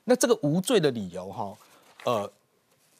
[0.06, 1.58] 那这个无罪的理由哈，
[2.06, 2.32] 呃，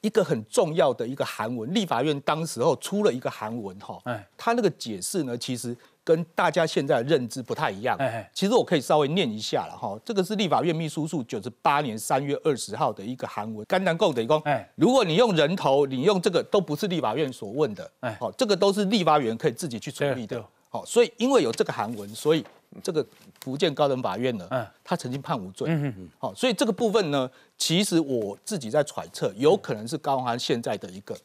[0.00, 5.76] 一个很重要的一个韩文，立法院当时候出了一个韩文哈，哎，他那个解释呢，其实
[6.10, 7.96] 跟大家现在的认知不太一样。
[7.98, 14.40] 哎，其实我可以稍微念一下了哈，这个是立法院秘书处九十八年三月二十号的一个韩文，甘南共等于公。
[14.40, 17.88] 哎，如果你用人头，你用这个都不是立法院所问的。
[18.00, 20.44] 哎，好，这个都是立法院可以自己去处理的。
[20.68, 22.44] 好，所以因为有这个韩文，所以
[22.82, 23.06] 这个
[23.40, 25.70] 福建高等法院呢，嗯，他曾经判无罪。
[26.18, 31.16] 好，所以这个部分呢，其实我自己在揣测，有可能是高宏安现在的一个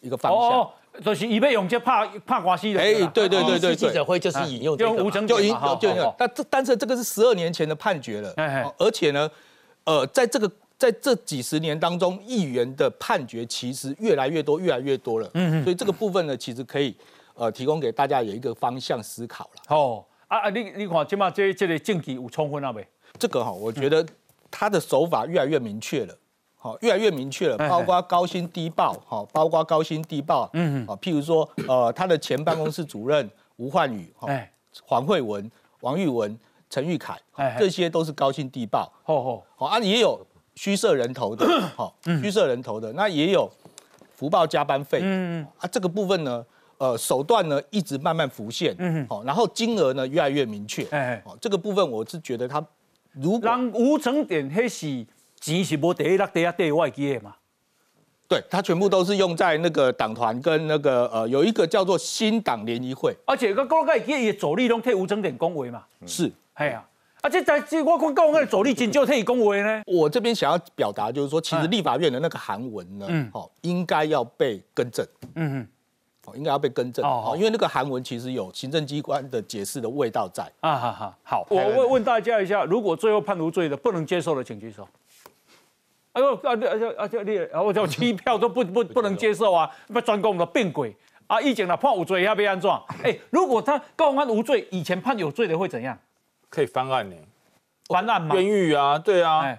[0.00, 0.70] 一个方向。
[0.92, 2.80] 哦，就是以备勇就怕怕瓜西的。
[2.80, 6.12] 哎，对对对对记者会就是引用这个，就引就引。
[6.18, 8.32] 但这但是这个是十二年前的判决了。
[8.78, 9.30] 而且呢，
[9.84, 15.30] 呃，在这个在这几十年当中，议员的判决其实越来越多，越来越多了。
[15.34, 15.64] 嗯嗯。
[15.64, 16.94] 所以这个部分呢，其实可以。
[17.34, 19.74] 呃，提供给大家有一个方向思考了。
[19.74, 22.86] 哦，啊啊，你你看，起码这这个证据有充分了没？
[23.18, 24.06] 这个哈，我觉得
[24.50, 26.14] 他的手法越来越明确了，
[26.60, 27.56] 好，越来越明确了。
[27.56, 30.84] 包括高薪低报，好，包括高薪低报，嗯。
[30.84, 34.52] 嗯，啊，譬如说，呃，他的前办公室主任吴焕宇，哎，
[34.84, 37.18] 黄慧文、王玉文、陈玉凯，
[37.58, 38.92] 这些都是高薪低报。
[39.06, 40.24] 哦哦，好啊，也有。
[40.56, 43.50] 虚设人头的，好，虚设人头的，那也有
[44.14, 46.44] 福报加班费，嗯啊，这个部分呢，
[46.76, 52.62] 呃，手段呢一直慢慢浮现，嗯好，然后金额呢越来越明确，哎，好，这个部分我是觉得他
[53.12, 55.06] 如果让无成点黑是
[55.40, 57.34] 钱是无第一落第一第外机的嘛。
[58.28, 66.84] 对，它全部都是用在那个党团跟那个呃，有一个叫做新党联谊会，而且个高盖也走力拢替吴征点恭维嘛，是，哎呀，
[67.22, 69.82] 啊，这在这我看高盖走力仅就替恭维呢。
[69.84, 75.68] 我这边想要表达就是说，其实立法院的那个韩文呢，嗯，好，应该要被更正，嗯嗯，
[76.26, 80.44] 哦，应该要被更正，哦，因为那个韩文其实有行政机关的解释的味道在。
[80.60, 84.86] 啊哈哈，好，我问问大家一下，如果最后判无罪的，不能接受的，请举手。
[86.12, 86.52] 哎呦，啊，
[86.98, 89.70] 啊，啊，你，啊，我叫 机票都不不不能接受啊！
[89.92, 90.94] 不专攻的变鬼
[91.28, 91.40] 啊！
[91.40, 92.82] 以前呢判无罪要被安装。
[93.04, 95.96] 哎，如果他告案无罪，以前判有罪的会怎样？
[96.48, 97.14] 可以翻案呢？
[97.86, 98.34] 翻案吗？
[98.34, 99.56] 冤狱啊，对啊，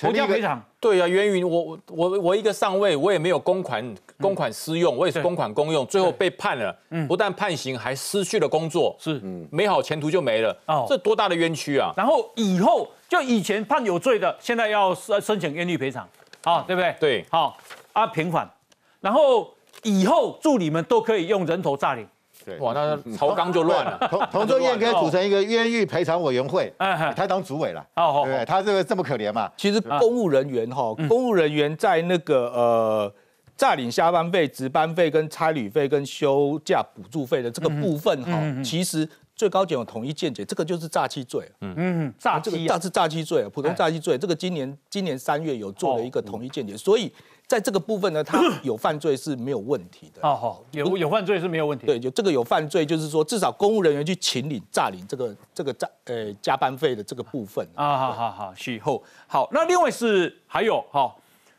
[0.00, 0.62] 国家赔偿。
[0.80, 6.74] 对啊，冤狱，我我我一个上位，我也没有公款公款私用，我也是公款公用，最后被判了，
[7.06, 10.56] 不但判刑，还失去了工作，是，美好前途就没了。
[10.66, 11.92] 哦，这多大的冤屈啊！
[11.94, 12.88] 然后以后。
[13.10, 16.08] 就以前判有罪的，现在要申申请冤狱赔偿，
[16.44, 16.94] 好，对不对？
[17.00, 17.58] 对，好
[17.92, 18.48] 啊，平反，
[19.00, 22.06] 然后以后助理们都可以用人头诈领。
[22.44, 23.98] 对，哇，那曹纲就乱了。
[24.08, 27.84] 同同桌燕可以组成一个冤狱赔偿委员会，他当主委了。
[27.96, 29.50] 哦，对，他这个这么可怜嘛？
[29.56, 33.12] 其实公务人员哈，公务人员在那个呃
[33.56, 39.08] 诈领下班费、值班费、跟差旅费、跟休假补助费的这个部分哈，其实。
[39.40, 41.50] 最高检有统一见解，这个就是诈欺罪。
[41.62, 44.18] 嗯嗯，诈欺，这是诈欺罪，普通诈欺罪。
[44.18, 47.10] 这个今年今年三月有做了一个统一见解，所以
[47.46, 50.20] 在这个部分呢，他有犯罪是没有问题的。
[50.20, 51.86] 哦好，有有犯罪是没有问题。
[51.86, 57.66] 对，就这个有犯罪，就是说至少公务人员去请领诈领这个这个诈呃加班费的这个部分。
[57.74, 59.48] 啊好好好，许后好。
[59.52, 61.10] 那另外是还有哈，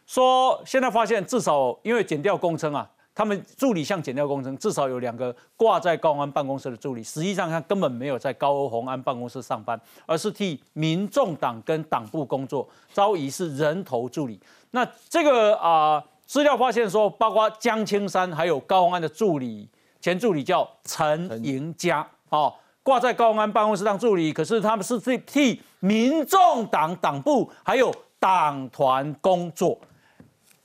[0.05, 2.87] 说现在发现至少因为减掉工称啊。
[3.13, 14.39] 他们助理像减掉工程，至少有两个挂在高安办公室的助理，实际上他根本没有在高鸿安办公室上班，而是替民众党跟党部工作，招疑是人头助理。
[14.71, 19.67] 那这个啊，资料发现说，包括江青山还有高鸿安的助理，
[19.99, 29.77] 前助理叫陈盈佳，哦，挂在高鸿安办公室当助理，可是他们是替替民众党党部还有党团工作。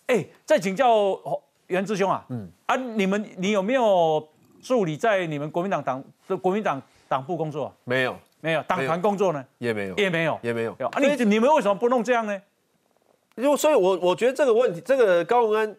[0.06, 1.18] 哎，再请教。
[1.68, 4.26] 袁志兄啊，嗯啊，你们你有没有
[4.62, 7.72] 助理在你们国民党党的国民党党部工作？
[7.84, 9.44] 没有，没有，党团工作呢？
[9.58, 10.72] 也没有，也没有，也没有。
[10.72, 12.40] 啊，你你们为什么不弄这样呢？
[13.36, 15.76] 因为所以，我我觉得这个问题，这个高文安。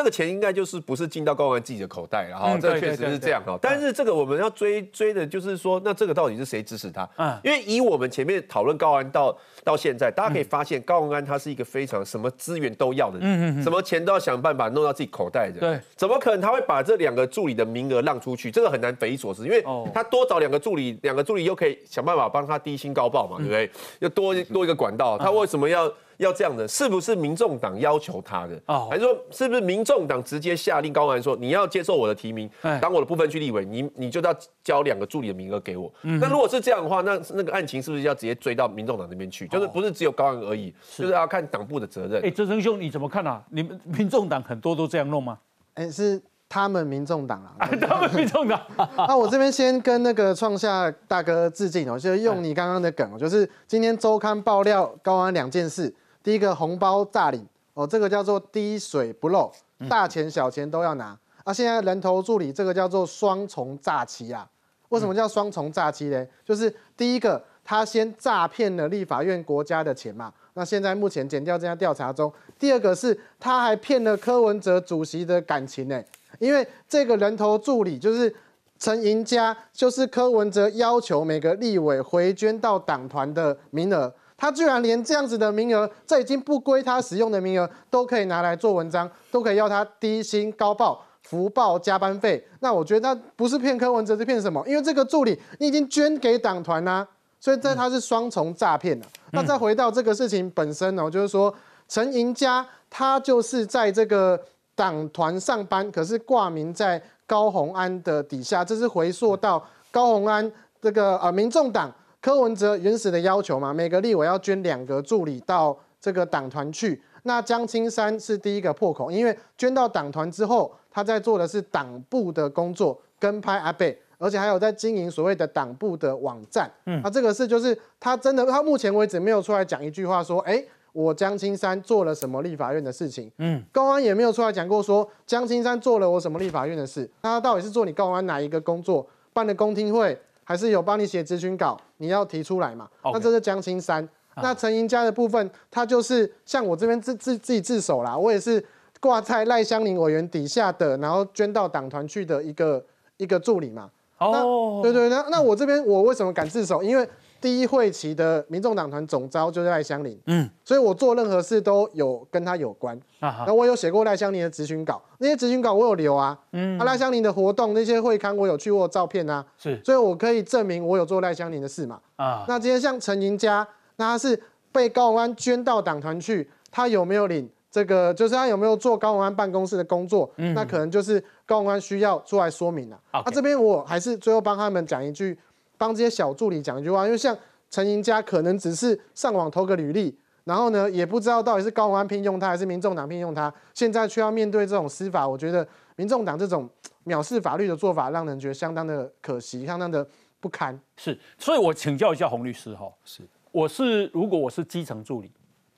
[0.00, 3.58] 这个钱应该就是不是进到高安自己的口袋了哈，这确实是这样哈。
[3.60, 7.06] 但是这个我们要追追的就是说，那这个到底是谁指使他？
[7.18, 15.60] 嗯，因为以我们前面讨论高安到到现在，大家可以发现高安他是一个非常什么资源都要的人，嗯嗯什么钱都要想办法弄到自己口袋的。
[15.60, 18.50] 对，怎么可能他会把这两个助理的名额让出去？
[18.50, 23.70] 这个很难匪夷所思，因为他多找两个助理，两个助理又可以想办法帮他低薪高报嘛，对不对？
[23.98, 25.92] 又多多一个管道，他为什么要？
[26.20, 28.60] 要这样的，是不是民众党要求他的？
[28.66, 32.48] 哦，还是说是不是民众党直接下令高安说你要接受我的提名，
[32.80, 35.90] 当我的部分区立委，你你就要交两个助理的名额给我？
[36.02, 39.48] 那如果是这样的话，那那个案情是不是要直接追到民众党那边去？
[39.48, 42.22] 就是不是只有高安而已，就是要看党部的责任。
[42.22, 43.42] 哎，哲生兄你怎么看啊？
[43.48, 45.38] 你们民众党很多都这样弄吗？
[45.72, 48.60] 哎，是他们民众党啊， 他们民众党。
[49.08, 55.94] 那我这边先跟那个创下大哥致敬哦，就用你刚刚的梗，就是今天周刊爆料高安两件事。
[56.22, 59.50] 第一个红包诈领哦，这个叫做滴水不漏，
[59.88, 61.52] 大钱小钱都要拿啊。
[61.52, 64.48] 现在人头助理这个叫做双重诈欺啊。
[64.90, 66.26] 为什么叫双重诈欺呢？
[66.44, 72.32] 就是第一个他先诈骗了立法院国家的钱嘛，那现在目前减掉这家调查中。
[72.58, 76.02] 第二个是他还骗了柯文哲主席的感情呢，
[76.40, 78.34] 因为这个人头助理就是
[78.80, 84.12] 陈赢家，就是柯文哲要求每个立委回捐到党团的名额。
[84.40, 92.42] 他居然连这样子的名额，这已经不归他使用的名额，都可以拿来做文章，都可以要他低薪高报、福报加班费。
[92.60, 94.66] 那我觉得他不是骗柯文哲，是骗什么？
[94.66, 97.06] 因为这个助理你已经捐给党团啦，
[97.38, 99.04] 所以这他是双重诈骗的。
[99.32, 101.54] 那再回到这个事情本身呢，就是说
[101.86, 104.40] 陈赢家他就是在这个
[104.74, 111.92] 党团上班，可是挂名在高鸿安的底下，这是回溯到高鸿安这个呃民众党。
[112.20, 117.00] 柯文哲原始的要求嘛，每个立委要捐两个助理到这个党团去。
[117.22, 126.70] 那江青山是第一个破口，因为捐到党团之后，他在做的是党部的工作，跟拍阿贝，而且还有在经营所谓的党部的网站。
[126.86, 130.62] 嗯，那这个事就是他真的，他目前为止没有出来讲一句话说，哎，
[130.92, 133.30] 我江青山做了什么立法院的事情。
[133.38, 137.10] 嗯，高安也没有出来讲过说江青山做了我什么立法院的事。
[137.22, 139.06] 那他到底是做你高安哪一个工作？
[139.32, 140.18] 办的公听会，
[140.50, 141.78] 还是有帮你写咨询稿？
[141.98, 142.88] 你要提出来嘛？
[143.04, 144.08] 那这是江青山。
[144.42, 148.60] 那陈盈家的部分，他就是像我这边自自自己自首啦，我也是
[148.98, 152.84] 挂在赖香林委员底下的，然后捐到党团去的一个
[153.16, 153.88] 一个助理嘛。
[154.18, 156.82] 哦，对对，那那我这边我为什么敢自首？
[156.82, 157.08] 因为
[157.40, 162.98] 第一会期的民众党团总招就是赖香林，嗯，所以我做任何事都有跟他有关。
[163.20, 172.00] 啊，那我有写过赖香林的咨询稿，那些咨询稿我有留啊，嗯，赖香林的活动那些会刊我有去过照片啊，是，所以我可以证明我有做赖香林的事嘛。
[172.16, 173.66] 啊，那今天像陈盈家。
[173.96, 178.14] 那他是被高鸿安捐到党团去，他有没有领这个？
[178.14, 180.30] 就是他有没有做高文安办公室的工作？
[180.36, 182.98] 嗯，那可能就是高文安需要出来说明了。
[183.12, 185.38] 那这边我还是最后帮他们讲一句，
[185.80, 187.34] 帮这些小助理讲一句话，因为像
[187.70, 190.14] 陈盈家可能只是上网投个履历，
[190.44, 195.66] 然后呢也不知道到底是高鸿安聘用他还是民众党聘用他，现在却要面对这种司法，我觉得
[195.96, 196.68] 民众党这种
[197.06, 200.06] 藐视法律的做法，让人觉得相当的可惜，相当的
[200.38, 200.78] 不堪。
[200.98, 203.22] 是，所以我请教一下洪律师哈，是。
[203.50, 205.32] 我是如果我是基层助理，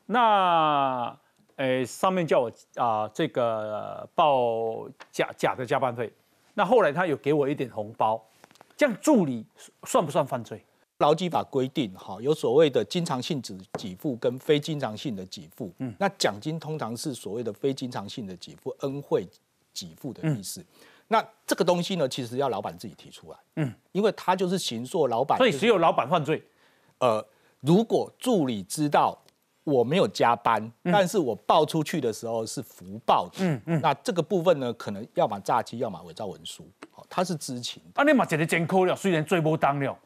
[0.06, 1.16] 那
[1.56, 6.12] 诶上面叫我啊这个报假假的加班费，
[6.54, 8.22] 那后来他有给我一点红包，
[8.76, 9.44] 这样助理
[9.84, 10.64] 算不算犯罪？
[10.98, 19.26] 劳基法规定哈，有所谓的经常性给给付跟非经常性的给付，嗯，那奖金通常是所谓的非经常性的给付，恩惠
[19.74, 20.64] 给付的意思。
[21.08, 26.42] 那这个东西呢，其实要老板自己提出来，嗯，因为他就是行诉老板，所以只有老板犯罪，
[26.98, 27.26] 呃。
[27.64, 29.16] 如果助理知道
[29.64, 37.80] 我没有加班，但是我报出去的时候是福报的，嗯嗯，那这个部分呢，可能要么诈欺，要么伪造文书，哦，他是知情。
[37.94, 39.96] 啊，你嘛一个监控了，虽然罪不当了，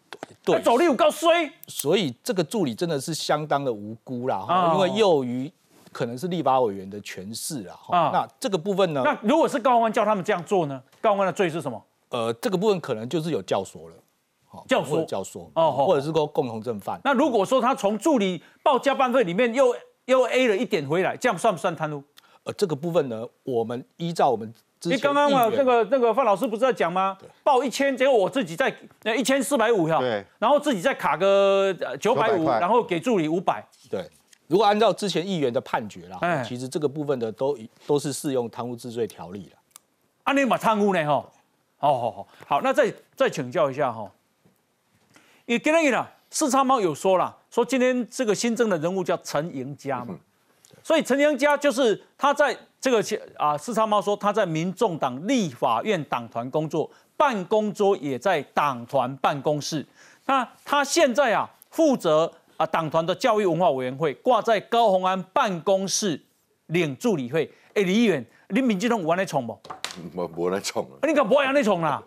[0.45, 1.51] 对，走力有够衰。
[1.67, 5.51] 所以这个助理真的是相当的无辜啦，哈，因为囿于
[5.91, 9.03] 可能是立法委员的权势啊，哈，那这个部分呢？
[9.05, 10.83] 那如果是高官叫他们这样做呢？
[11.01, 11.83] 高官的罪是什么？
[12.11, 13.95] 呃，这个部分可能就是有教唆了。
[14.69, 17.01] 教唆教唆哦，或者是说共同正犯。
[17.05, 19.75] 那如果说他从助理报加班费里面又
[20.07, 22.03] 又 A 了一点回来，这样算不算贪污？
[22.45, 27.19] 呃，这个部分呢，我们依照我们你刚刚啊，那个那个范老师不是在讲吗？
[27.43, 33.67] 报一千，结果我自己在那一千四百五哈，对，然后自己再卡个九百五，然后给助理五百。
[33.91, 34.09] 对，
[34.47, 39.59] 如果按照之前议员的判决啦，其实这个部分的都都是适用贪污治罪条例了。
[40.23, 41.29] 啊，你嘛贪污呢哈？
[41.79, 44.09] 好好好，好，那再再请教一下哈。
[45.47, 50.17] 因为今天呢，四叉猫有说了，说今天这个新增的人物叫陈赢家嘛，
[50.83, 53.03] 所以陈赢家就是他在这个
[53.37, 59.87] 啊，四叉猫说他在民众党立法院党团工作，办公桌也在党团办公室。
[60.25, 66.21] 那他现在啊，负责啊党团的教育文化委员会，挂在高鸿安办公室
[66.67, 67.49] 领助理会。
[67.75, 69.57] 哎，李议员，你民进党有安尼冲不？
[70.13, 71.07] 无无来创啊！
[71.07, 72.03] 你敢不安尼创啦？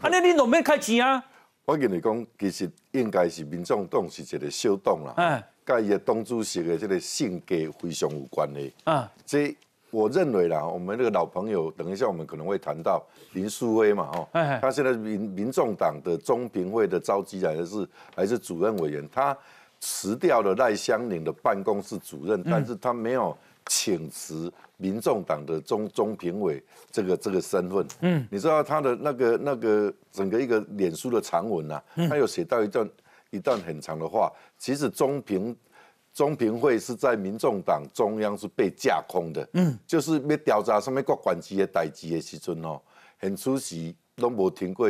[0.00, 1.22] 啊，那你都免开钱啊？
[1.68, 8.72] 我跟你讲，其实应该是民众党是一个小党啦，跟伊的党主席的这个性格非常有关系。
[8.84, 9.54] 啊，这
[9.90, 13.04] 我认为啦，我们那个老朋友，等一下我们可能会谈到
[13.34, 14.26] 林书威嘛，哦，
[14.62, 19.36] 他现在民民众党的中评会的召集人还是还是主任委员，他
[19.78, 23.36] 辞掉了赖香林的办公室主任，但是他没有。
[23.70, 26.60] 请辞民众党的中中评委
[26.90, 32.90] 这个这个身份，嗯，你知道他的那个那个整个一个脸书的长文啊，他有写到一段
[33.30, 35.54] 一段很长的话，其实中评
[36.14, 42.80] 中评会是在民众党中央是被架空的，嗯，就是要调查什么国管级的代级的时阵哦，
[43.18, 44.88] 很出席都没听过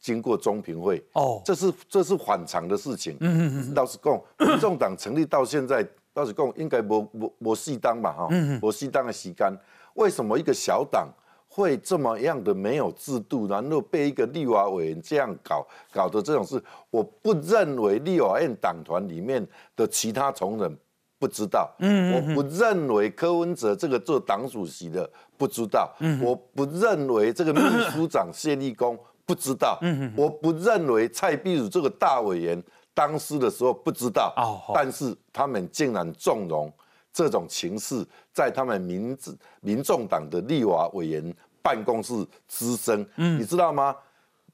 [0.00, 5.86] 经过中评会，哦，这是这是反常的事情，嗯嗯嗯，老实讲，民众党成立到现在。
[6.14, 8.28] 倒是讲应该无无无适当吧哈，
[8.62, 9.52] 无适当的时间，
[9.94, 11.08] 为什么一个小党
[11.48, 16.62] 会这么样的没有制度，然后被一个立法委员这样搞搞的这种事？
[16.90, 19.44] 我不认为立法院党团里面
[19.74, 20.78] 的其他同仁
[21.18, 25.92] 不知道，我不认为柯文哲这个做党主席的不知道，
[26.22, 27.60] 我不认为这个秘
[27.90, 28.96] 书长谢立功
[29.26, 29.80] 不知道，
[30.16, 32.62] 我不认为蔡壁如这个大委员。
[32.94, 34.32] 当时的时候不知道，
[34.72, 36.72] 但是他们竟然纵容
[37.12, 39.18] 这种情势，在他们民
[39.60, 42.14] 民众党的立法委员办公室
[42.46, 43.04] 滋生。
[43.16, 43.96] 嗯，你知道吗？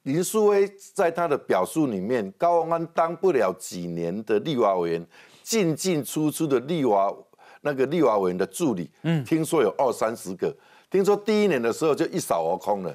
[0.05, 5.07] 林淑威在他的表述里面，高安当不了几年的立法委员，
[5.43, 7.15] 进进出出的立法
[7.61, 10.51] 那个立法委员的助理，嗯，听说有二三十个。
[10.91, 12.95] 听说第一年的时候就一扫而空了，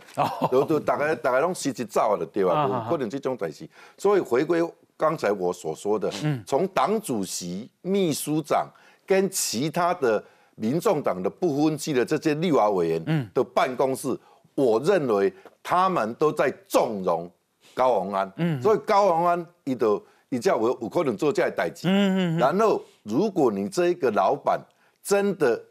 [0.51, 2.87] 都都大概大概拢辞职走了，对吧？
[2.89, 4.67] 可能这种代志，所以回归。
[4.97, 6.11] 刚才我所说的，
[6.45, 8.67] 从党主席、秘书长
[9.05, 10.23] 跟其他的
[10.55, 14.17] 民众党的不分区的这些立法委员的办公室，
[14.55, 17.29] 我认为他们都在纵容
[17.73, 18.31] 高鸿安。
[18.37, 21.87] 嗯，所以高鸿安伊都伊叫我有可能做这样代志。
[21.87, 22.37] 嗯嗯。
[22.37, 24.59] 然后，如果你这一个老板
[25.03, 25.61] 真的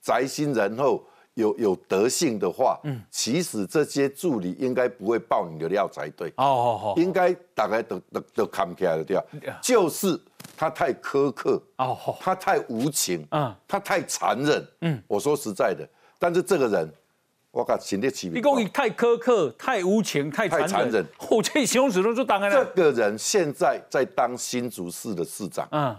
[0.00, 1.02] 宅心仁厚。
[1.36, 6.28] 有有德性的话，嗯，其实这些助理应该不会爆你的料才对。
[6.36, 9.22] 哦哦哦，应该大概都都都看不起来的掉，
[9.62, 10.18] 就是
[10.56, 15.86] 他太苛刻，哦，他太无情，嗯，他太残忍，嗯，我说实在的，
[16.18, 16.90] 但是这个人，
[17.50, 18.30] 我靠，请得起。
[18.30, 22.64] 你讲你太苛刻、太无情、太残忍，我这形容词都就当然了。
[22.74, 25.94] 这个人现在在当新竹市的市长，嗯，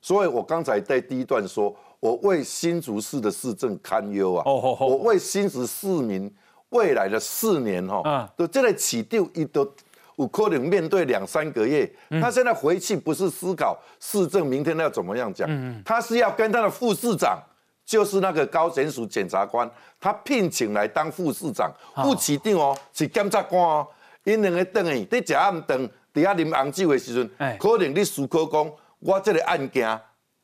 [0.00, 1.74] 所以我刚才在第一段说。
[2.00, 4.44] 我为新竹市的市政堪忧啊！
[4.46, 6.32] 我为新竹市民
[6.68, 9.68] 未来的四年哈，都这个起丢一都
[10.16, 11.90] 有可能面对两三个月。
[12.20, 15.48] 他现在回去不是思考市政明天要怎么样讲，
[15.84, 17.36] 他是要跟他的副市长，
[17.84, 19.68] 就是那个高检署检察官，
[19.98, 23.86] 他聘请来当副市长，副市长哦是检察官哦，
[24.22, 28.70] 因两个等于你食暗顿，底下啉红酒的时阵，可能你思考讲，
[29.00, 30.00] 我这个案件。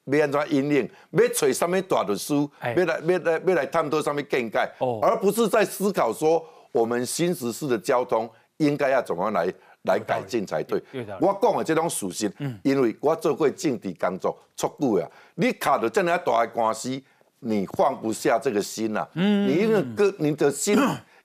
[0.06, 0.90] 要安怎引领？
[1.12, 2.34] 要找什么大律师？
[2.62, 4.58] 要来要来要来探讨什么见解？
[5.00, 8.28] 而不是在思考说我们新时市的交通
[8.58, 9.52] 应该要怎么来
[9.84, 10.82] 来改进才对。
[11.20, 12.32] 我讲的这种属性，
[12.62, 17.00] 因为我做过政治工作，出久啊，你卡到这样大的官司，
[17.40, 19.08] 你放不下这个心呐。
[19.14, 20.78] 你一个个你的心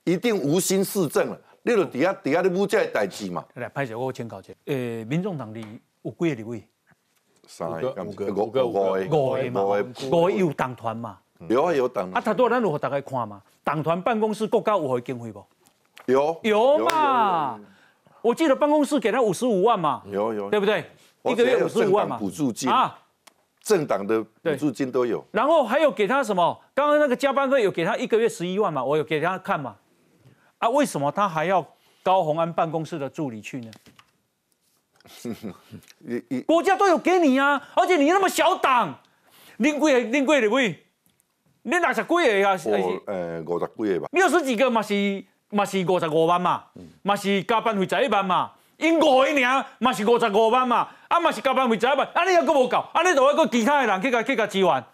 [0.04, 3.44] 一定无心市政了，你就底下底下的物价代志嘛。
[3.54, 5.64] 来，拍下我请教一下，诶，民众党里
[6.02, 6.58] 有几个位？
[6.58, 6.62] 五
[7.58, 9.62] 个，五个，五个，五个，五个嘛，
[10.10, 11.18] 五个有党团嘛？
[11.48, 12.10] 有啊，有党。
[12.12, 13.40] 啊，他多咱如何大概看嘛？
[13.64, 15.44] 党团办公室国家有何经费不？
[16.06, 17.58] 有，有嘛？
[18.22, 20.02] 我记得办公室给他五十五万嘛？
[20.06, 20.84] 有有，对不对？
[21.24, 22.18] 一个月五十五万嘛？
[22.18, 22.98] 补助金啊，
[23.62, 25.24] 政党的补助金都有。
[25.30, 26.58] 然后还有给他什么？
[26.74, 28.84] 刚刚那个加班费有给他一个月十一万嘛？
[28.84, 29.76] 我有给他看嘛？
[30.58, 31.66] 啊，为什么他还要
[32.02, 33.70] 高鸿安办公室的助理去呢？
[36.46, 38.98] 国家都有给你啊，而且你那么小党，
[39.58, 40.84] 拎贵恁贵的位，
[41.62, 42.56] 你六十几个啊？
[43.06, 44.08] 呃，五十几个吧。
[44.12, 46.64] 六十几个嘛是嘛是五十五万嘛，
[47.02, 54.84] 嘛是加班费十一万嘛，因五个尔嘛是五十五万嘛，啊嘛是加班费十一万，啊你还佫无够，啊你就要佫其他的人去甲去甲支援。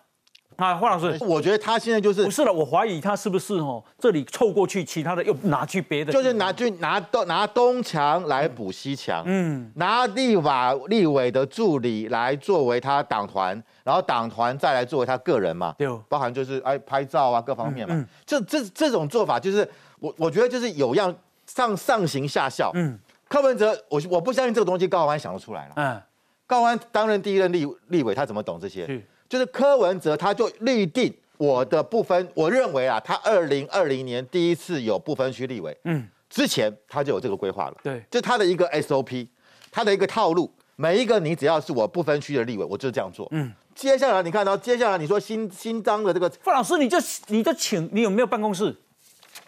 [0.57, 21.15] 啊，黄老师，我觉得他现在就是不是了，我怀疑他是不是哦，这里凑过去，其他的又拿去别的，就是拿去拿东拿东墙来补西墙，嗯，拿立法立委的助理来作为他党团，然后党团再来作为他个人嘛，对，包含就是哎拍照啊各方面嘛，这这这种做法就是我我觉得就是有样
[21.47, 22.99] 上上行下效，嗯，
[23.29, 26.03] 柯文哲我我不相信这个东西高安想得出来了，嗯，
[26.47, 29.05] 高安担任第一任立立委，他怎么懂这些？
[29.29, 39.27] 就是柯文哲，他就立定我的不分，我认为啊，他二零二零年第一次有不分区立委，嗯，之前他就有这个规划了，对，就他的一个 SOP，
[39.71, 46.97] 他的一个套路，每一个你只要是我不分区的立委，我就这样做，嗯，接下来你看到接下来你说新新章的这个范老师，你就
[47.29, 48.75] 你就请你有没有办公室？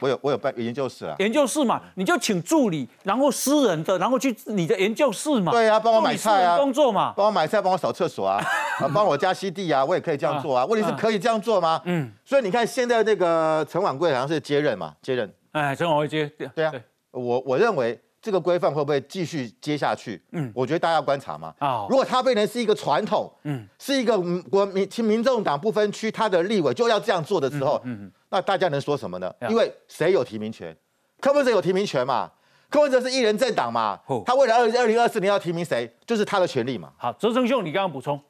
[0.01, 5.53] 我有，我有办研究室啊，研究室嘛，你就请助理，然后私人的，然后去你的研究室嘛。
[5.53, 8.41] 对啊，帮我买菜啊，工作嘛，帮我买菜，帮我扫厕所啊，
[8.95, 10.65] 帮我加吸地啊，我也可以这样做啊。
[10.67, 11.81] 问题是可以这样做吗？
[11.85, 12.13] 嗯。
[12.25, 15.33] 所以你看，现在那个陈婉贵好像是接任嘛，接任。
[15.53, 16.27] 哎，陈婉贵接。
[16.55, 16.73] 对啊。
[17.11, 20.23] 我我认为这个规范会不会继续接下去？
[20.33, 21.53] 嗯，我觉得大家要观察嘛。
[21.59, 21.87] 啊。
[21.89, 24.19] 如果他变成是一个传统，嗯，是一个
[24.51, 28.11] 国民其民众党不分区，他的立委就要这样做的时候，嗯。
[28.31, 29.33] 那大家能说什么呢？
[29.49, 30.77] 因为谁有提名权？
[31.21, 32.31] 柯文哲有提名权嘛？
[32.71, 33.99] 柯文哲是一人政党嘛？
[34.27, 36.93] 他为了二二零二四年要提名谁，就是他的权利嘛。
[36.99, 38.21] 好，周正兄，你刚刚补充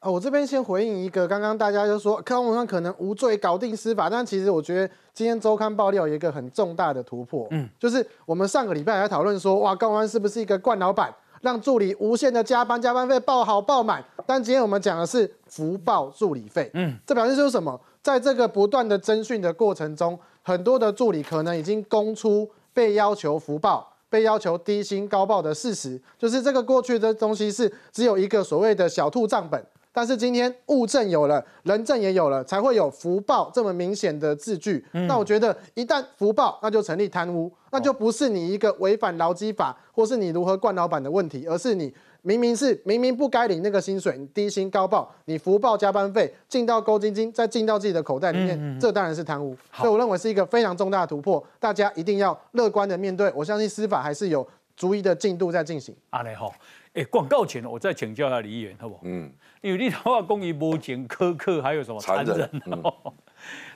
[0.00, 17.80] 啊，我这边先回应一个，刚刚大家就说柯文哲可能无罪搞定司法，但其实我觉得今天周刊爆料有一个很重大的突破，嗯，就是我们上个礼拜还讨论说，哇，高安是不是一个惯老板，让助理无限的加班，加班费报好报满，但今天我们讲的是福报助理费，嗯，这表示是什么？
[18.04, 34.84] 在这个不断的征讯的过程中，很多的助理可能已经供出被要求福报、被要求低薪高报的事实，就是这个过去的东西是只有一个所谓的小兔账本，但是今天物证有了，人证也有了，才会有福报这么明显的字句。
[34.92, 41.94] 那我觉得一旦福报，那就成立贪污，那就不是你一个违反劳基法或是你如何惯老板的问题，而是你。
[42.26, 49.54] 明明是明明不该领那个薪水，你低薪高报，你福报加班费进到勾金金，再进到自己的口袋里面，这当然是贪污。
[49.74, 53.30] 所以我认为是一个非常重大的突破，大家一定要乐观的面对。
[53.36, 55.94] 我相信司法还是有逐一的进度在进行。
[56.08, 56.50] 啊，嘞吼，
[56.94, 59.02] 哎，广告前我再请教一下李议员，好不好？
[59.04, 62.50] 嗯，因为立法公益无情苛刻，还有什么残忍？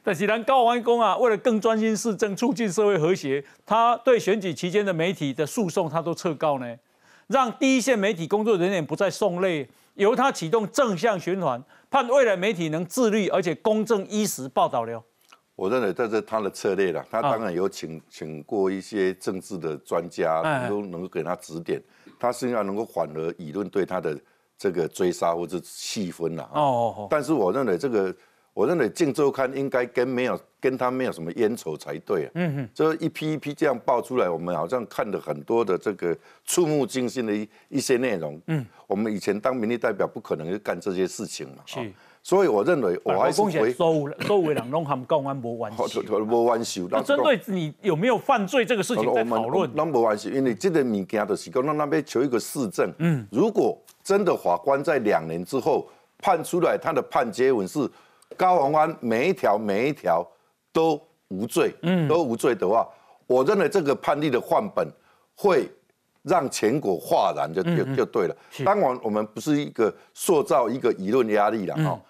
[0.03, 6.75] 但是咱高安公啊，为了更专心市政，促进社会和谐，他对选举期间的媒体的诉讼，他都撤告呢，
[7.29, 15.03] 让第一线媒体工作人员不再送泪，由他启动正向循环，盼未来媒体能自律而且公正依时报道了。
[15.55, 21.83] 我认为这是他的策略了，他当然有请请过一些政治的专家，都能够给他指点，
[22.19, 24.19] 他是要能够缓和舆论对他的
[24.57, 26.51] 这个追杀或者气氛了。
[26.55, 28.15] 哦，但是我认为这个。
[28.59, 32.31] 我认为《镜周刊》应该跟没有跟他没有什么冤仇才对啊。
[32.35, 38.41] 嗯哼，这一批一批这样爆出来，我们好像看了很多的这个触目惊心的一一些内容。
[38.49, 41.63] 嗯，我们以前当民意代表不可能去干这些事情嘛。
[41.67, 41.79] 是，
[42.21, 43.73] 所以我认为我还是回。
[43.73, 46.01] 所有所有人拢和公安无关系。
[46.11, 46.85] 无关系。
[46.91, 49.71] 那针对你有没有犯罪这个事情在讨论。
[49.73, 52.93] 那无关系，因为这个物件就是讲，那边求一个市政。
[52.99, 55.89] 嗯，如果真的法官在两年之后
[56.19, 57.89] 判出来，他的判决文是。
[58.39, 60.25] 高宏安每一条每一条
[60.73, 62.89] 都无罪，嗯，都无罪的话，
[63.27, 64.89] 我认为这个判例的范本
[65.35, 65.69] 会
[66.23, 68.37] 让全国哗然，就就就对了。
[68.65, 72.01] 当然，我们不是一个塑造一个舆论压力了哈，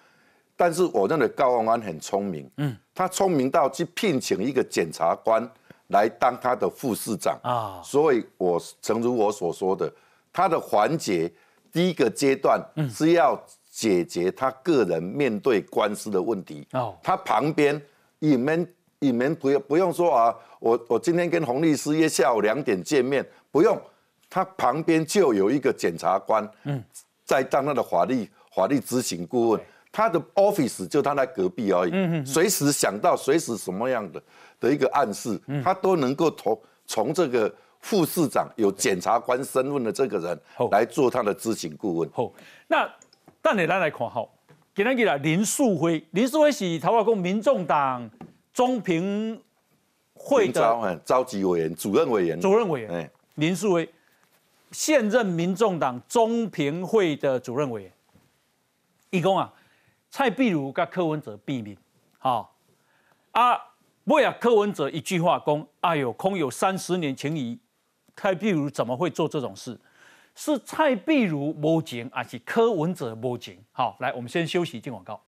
[0.54, 5.42] 但是我认为高宏安很聪明，嗯，他聪明到去聘请一个检察官
[5.88, 9.90] 来当他的副市长啊，所以我诚如我所说的，
[10.30, 11.32] 他的环节
[11.72, 13.42] 第一个阶段是要。
[13.78, 16.66] 解决他个人面对官司的问题。
[16.72, 17.80] 哦，他旁边
[18.18, 23.80] 你们你们不用不用说啊，我我今天跟洪律师约下午两点见面，不用，
[24.28, 26.82] 他旁边就有一个检察官，嗯，
[27.24, 29.60] 在当他的法律法律执行顾问，
[29.92, 34.20] 他的 office 就他在隔壁而已，嗯嗯，随时想到随时什么样的
[34.58, 40.40] 的一个暗示，他都能够从从这个副市长有检察官身份的这个人
[40.72, 42.10] 来做他的执行顾问。
[42.12, 42.32] 好，
[42.66, 42.90] 那。
[43.40, 44.28] 但你咱来看好，
[44.74, 48.08] 今天来林素辉，林素辉是台湾公民众党
[48.52, 49.40] 中评
[50.12, 53.10] 会的召集委员、主任委员、主任委员。
[53.36, 53.88] 林素辉
[54.72, 57.92] 现任民众党中评会的主任委员。
[59.10, 59.52] 伊讲啊，
[60.10, 61.76] 蔡壁如跟柯文哲避免，
[62.18, 62.54] 好
[63.30, 63.58] 啊，
[64.04, 67.58] 为啊柯文哲一句话讲，哎呦，空有三十年情谊，
[68.16, 69.78] 蔡壁如怎么会做这种事？
[70.40, 73.58] 是蔡碧如无情，还是柯文哲无情？
[73.72, 75.20] 好，来，我们先休息，进广告。